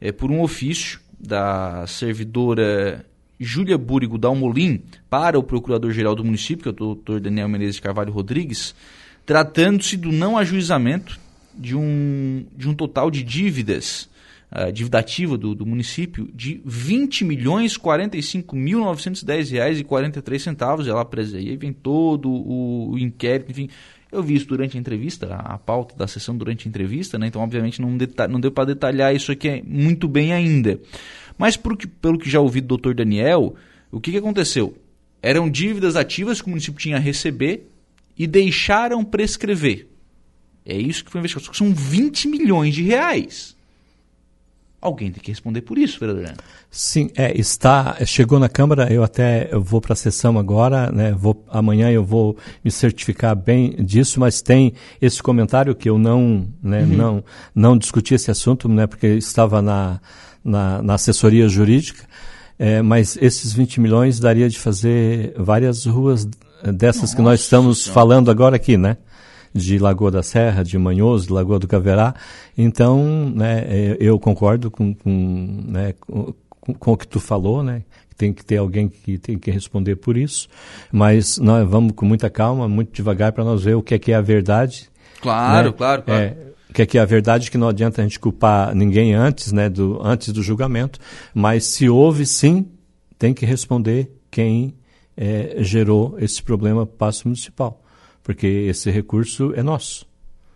é, 0.00 0.10
por 0.12 0.30
um 0.30 0.40
ofício 0.40 1.00
da 1.18 1.84
servidora 1.86 3.04
Júlia 3.40 3.76
Búrigo 3.76 4.16
Dalmolin 4.18 4.82
para 5.08 5.38
o 5.38 5.42
procurador-geral 5.42 6.14
do 6.14 6.24
município, 6.24 6.62
que 6.62 6.68
é 6.68 6.72
o 6.72 6.74
doutor 6.74 7.20
Daniel 7.20 7.48
Menezes 7.48 7.80
Carvalho 7.80 8.12
Rodrigues, 8.12 8.74
tratando-se 9.26 9.96
do 9.96 10.12
não 10.12 10.38
ajuizamento 10.38 11.18
de 11.54 11.76
um, 11.76 12.46
de 12.56 12.68
um 12.68 12.74
total 12.74 13.10
de 13.10 13.22
dívidas 13.22 14.08
uh, 14.52 14.72
dívida 14.72 14.98
ativa 14.98 15.36
do, 15.36 15.54
do 15.54 15.66
município 15.66 16.28
de 16.34 16.60
20 16.64 17.24
milhões 17.24 17.76
45 17.76 18.56
mil 18.56 18.80
910 18.80 19.50
reais 19.50 19.80
e 19.80 19.84
43 19.84 20.42
centavos. 20.42 20.88
Ela 20.88 21.02
apresenta, 21.02 21.38
aí 21.38 21.56
vem 21.56 21.72
todo 21.72 22.30
o, 22.30 22.90
o, 22.92 22.98
inquérito, 22.98 23.50
enfim. 23.50 23.68
Eu 24.10 24.22
vi 24.22 24.36
isso 24.36 24.46
durante 24.46 24.76
a 24.76 24.80
entrevista, 24.80 25.26
a, 25.26 25.54
a 25.54 25.58
pauta 25.58 25.94
da 25.94 26.06
sessão 26.06 26.36
durante 26.36 26.66
a 26.66 26.68
entrevista, 26.68 27.18
né? 27.18 27.26
então 27.26 27.42
obviamente 27.42 27.80
não, 27.80 27.90
não 28.30 28.40
deu 28.40 28.50
para 28.50 28.64
detalhar 28.64 29.14
isso 29.14 29.30
aqui 29.30 29.62
muito 29.66 30.08
bem 30.08 30.32
ainda. 30.32 30.80
Mas 31.36 31.56
por, 31.56 31.76
pelo 31.76 32.18
que 32.18 32.30
já 32.30 32.40
ouvi 32.40 32.60
do 32.60 32.68
doutor 32.68 32.94
Daniel, 32.94 33.54
o 33.92 34.00
que, 34.00 34.10
que 34.10 34.16
aconteceu? 34.16 34.76
Eram 35.22 35.50
dívidas 35.50 35.94
ativas 35.94 36.40
que 36.40 36.46
o 36.46 36.50
município 36.50 36.80
tinha 36.80 36.96
a 36.96 37.00
receber 37.00 37.68
e 38.18 38.26
deixaram 38.26 39.04
prescrever. 39.04 39.88
É 40.64 40.76
isso 40.76 41.04
que 41.04 41.10
foi 41.10 41.20
investigado. 41.20 41.56
São 41.56 41.72
20 41.72 42.28
milhões 42.28 42.74
de 42.74 42.82
reais. 42.82 43.57
Alguém 44.80 45.10
tem 45.10 45.20
que 45.20 45.32
responder 45.32 45.62
por 45.62 45.76
isso, 45.76 45.98
vereador. 45.98 46.34
Sim, 46.70 47.10
é, 47.16 47.36
está, 47.36 47.96
chegou 48.06 48.38
na 48.38 48.48
Câmara, 48.48 48.92
eu 48.92 49.02
até 49.02 49.48
eu 49.50 49.60
vou 49.60 49.80
para 49.80 49.92
a 49.92 49.96
sessão 49.96 50.38
agora, 50.38 50.92
né, 50.92 51.12
vou, 51.12 51.44
amanhã 51.48 51.90
eu 51.90 52.04
vou 52.04 52.36
me 52.64 52.70
certificar 52.70 53.34
bem 53.34 53.70
disso, 53.84 54.20
mas 54.20 54.40
tem 54.40 54.72
esse 55.02 55.20
comentário 55.20 55.74
que 55.74 55.90
eu 55.90 55.98
não, 55.98 56.46
né, 56.62 56.82
uhum. 56.82 56.96
não, 56.96 57.24
não 57.52 57.76
discuti 57.76 58.14
esse 58.14 58.30
assunto, 58.30 58.68
né, 58.68 58.86
porque 58.86 59.08
estava 59.08 59.60
na, 59.60 60.00
na, 60.44 60.80
na 60.80 60.94
assessoria 60.94 61.48
jurídica, 61.48 62.04
é, 62.56 62.80
mas 62.80 63.18
esses 63.20 63.52
20 63.52 63.80
milhões 63.80 64.20
daria 64.20 64.48
de 64.48 64.60
fazer 64.60 65.34
várias 65.36 65.86
ruas 65.86 66.24
dessas 66.72 67.02
Nossa, 67.02 67.16
que 67.16 67.22
nós 67.22 67.40
estamos 67.40 67.86
falando 67.86 68.30
agora 68.30 68.56
aqui, 68.56 68.76
né? 68.76 68.96
De 69.54 69.78
Lagoa 69.78 70.10
da 70.10 70.22
Serra, 70.22 70.62
de 70.62 70.76
Manhoso, 70.78 71.26
de 71.26 71.32
Lagoa 71.32 71.58
do 71.58 71.68
Caverá. 71.68 72.14
Então, 72.56 73.32
né, 73.34 73.64
é, 73.68 73.96
eu 74.00 74.18
concordo 74.18 74.70
com, 74.70 74.94
com, 74.94 75.64
né, 75.66 75.94
com, 76.00 76.34
com 76.60 76.92
o 76.92 76.96
que 76.96 77.06
tu 77.06 77.20
falou, 77.20 77.62
né? 77.62 77.82
Tem 78.16 78.32
que 78.32 78.44
ter 78.44 78.56
alguém 78.56 78.88
que 78.88 79.16
tem 79.16 79.38
que 79.38 79.48
responder 79.48 79.94
por 79.94 80.16
isso, 80.16 80.48
mas 80.90 81.38
nós 81.38 81.68
vamos 81.68 81.92
com 81.92 82.04
muita 82.04 82.28
calma, 82.28 82.66
muito 82.68 82.92
devagar 82.92 83.30
para 83.32 83.44
nós 83.44 83.62
ver 83.62 83.76
o 83.76 83.82
que 83.82 83.94
é 83.94 83.98
que 83.98 84.10
é 84.10 84.16
a 84.16 84.20
verdade. 84.20 84.90
Claro, 85.20 85.68
né? 85.68 85.74
claro, 85.76 86.02
claro. 86.02 86.22
É, 86.24 86.36
o 86.68 86.72
que 86.72 86.82
é 86.82 86.86
que 86.86 86.98
é 86.98 87.00
a 87.00 87.04
verdade 87.04 87.48
que 87.48 87.56
não 87.56 87.68
adianta 87.68 88.00
a 88.00 88.04
gente 88.04 88.18
culpar 88.18 88.74
ninguém 88.74 89.14
antes, 89.14 89.52
né, 89.52 89.68
do, 89.68 90.00
antes 90.02 90.32
do 90.32 90.42
julgamento, 90.42 90.98
mas 91.32 91.64
se 91.64 91.88
houve 91.88 92.26
sim, 92.26 92.66
tem 93.16 93.32
que 93.32 93.46
responder 93.46 94.10
quem 94.30 94.74
é, 95.16 95.56
gerou 95.60 96.16
esse 96.18 96.42
problema 96.42 96.84
para 96.84 96.94
o 96.94 96.98
passo 96.98 97.28
municipal 97.28 97.80
porque 98.28 98.46
esse 98.46 98.90
recurso 98.90 99.54
é 99.56 99.62
nosso. 99.62 100.06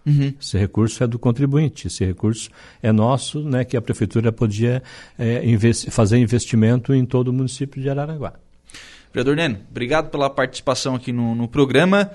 Uhum. 0.04 0.34
Esse 0.38 0.58
recurso 0.58 1.02
é 1.02 1.06
do 1.06 1.18
contribuinte, 1.18 1.86
esse 1.86 2.04
recurso 2.04 2.50
é 2.82 2.92
nosso, 2.92 3.40
né, 3.40 3.64
que 3.64 3.78
a 3.78 3.80
prefeitura 3.80 4.30
podia 4.30 4.82
é, 5.18 5.42
investi 5.42 5.90
fazer 5.90 6.18
investimento 6.18 6.92
em 6.92 7.06
todo 7.06 7.28
o 7.28 7.32
município 7.32 7.80
de 7.80 7.88
Araranguá. 7.88 8.34
Vereador 9.10 9.36
Neno, 9.36 9.60
obrigado 9.70 10.10
pela 10.10 10.28
participação 10.28 10.94
aqui 10.94 11.14
no, 11.14 11.34
no 11.34 11.48
programa. 11.48 12.10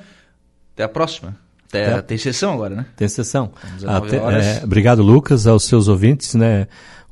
Até 0.75 0.83
a 0.83 0.89
próxima. 0.89 1.35
Até, 1.67 1.85
é. 1.85 2.01
Tem 2.03 2.19
sessão 2.19 2.53
agora, 2.53 2.75
né? 2.75 2.85
Tem 2.95 3.07
sessão. 3.07 3.51
Até, 3.87 4.17
é, 4.17 4.63
obrigado, 4.63 5.01
Lucas, 5.01 5.47
aos 5.47 5.63
seus 5.63 5.87
ouvintes, 5.87 6.35
né? 6.35 6.67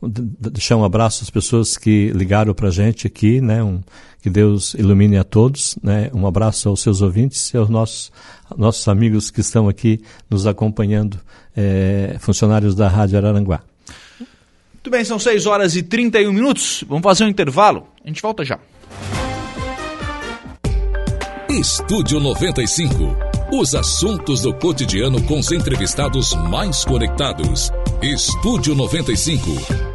Deixar 0.07 0.77
um 0.77 0.83
abraço 0.83 1.23
às 1.23 1.29
pessoas 1.29 1.77
que 1.77 2.11
ligaram 2.15 2.53
para 2.53 2.67
a 2.67 2.71
gente 2.71 3.07
aqui, 3.07 3.41
né? 3.41 3.63
Um, 3.63 3.81
que 4.21 4.29
Deus 4.29 4.73
ilumine 4.73 5.17
a 5.17 5.23
todos, 5.23 5.77
né? 5.83 6.09
Um 6.13 6.25
abraço 6.25 6.67
aos 6.67 6.81
seus 6.81 7.01
ouvintes 7.01 7.53
e 7.53 7.57
aos 7.57 7.69
nossos, 7.69 8.11
nossos 8.57 8.87
amigos 8.87 9.29
que 9.29 9.41
estão 9.41 9.69
aqui 9.69 10.01
nos 10.29 10.47
acompanhando, 10.47 11.19
é, 11.55 12.17
funcionários 12.19 12.73
da 12.73 12.87
Rádio 12.87 13.17
Araranguá. 13.17 13.61
Muito 14.73 14.89
bem, 14.89 15.03
são 15.03 15.17
6 15.17 15.45
horas 15.45 15.75
e 15.75 15.83
31 15.83 16.31
minutos. 16.31 16.83
Vamos 16.87 17.03
fazer 17.03 17.23
um 17.23 17.27
intervalo. 17.27 17.87
A 18.03 18.07
gente 18.07 18.21
volta 18.21 18.43
já. 18.43 18.59
Estúdio 21.49 22.19
95. 22.19 22.93
Os 23.53 23.75
assuntos 23.75 24.41
do 24.41 24.53
cotidiano 24.53 25.21
com 25.23 25.39
os 25.39 25.51
entrevistados 25.51 26.33
mais 26.33 26.83
conectados. 26.83 27.71
Estúdio 28.01 28.75
95. 28.75 29.93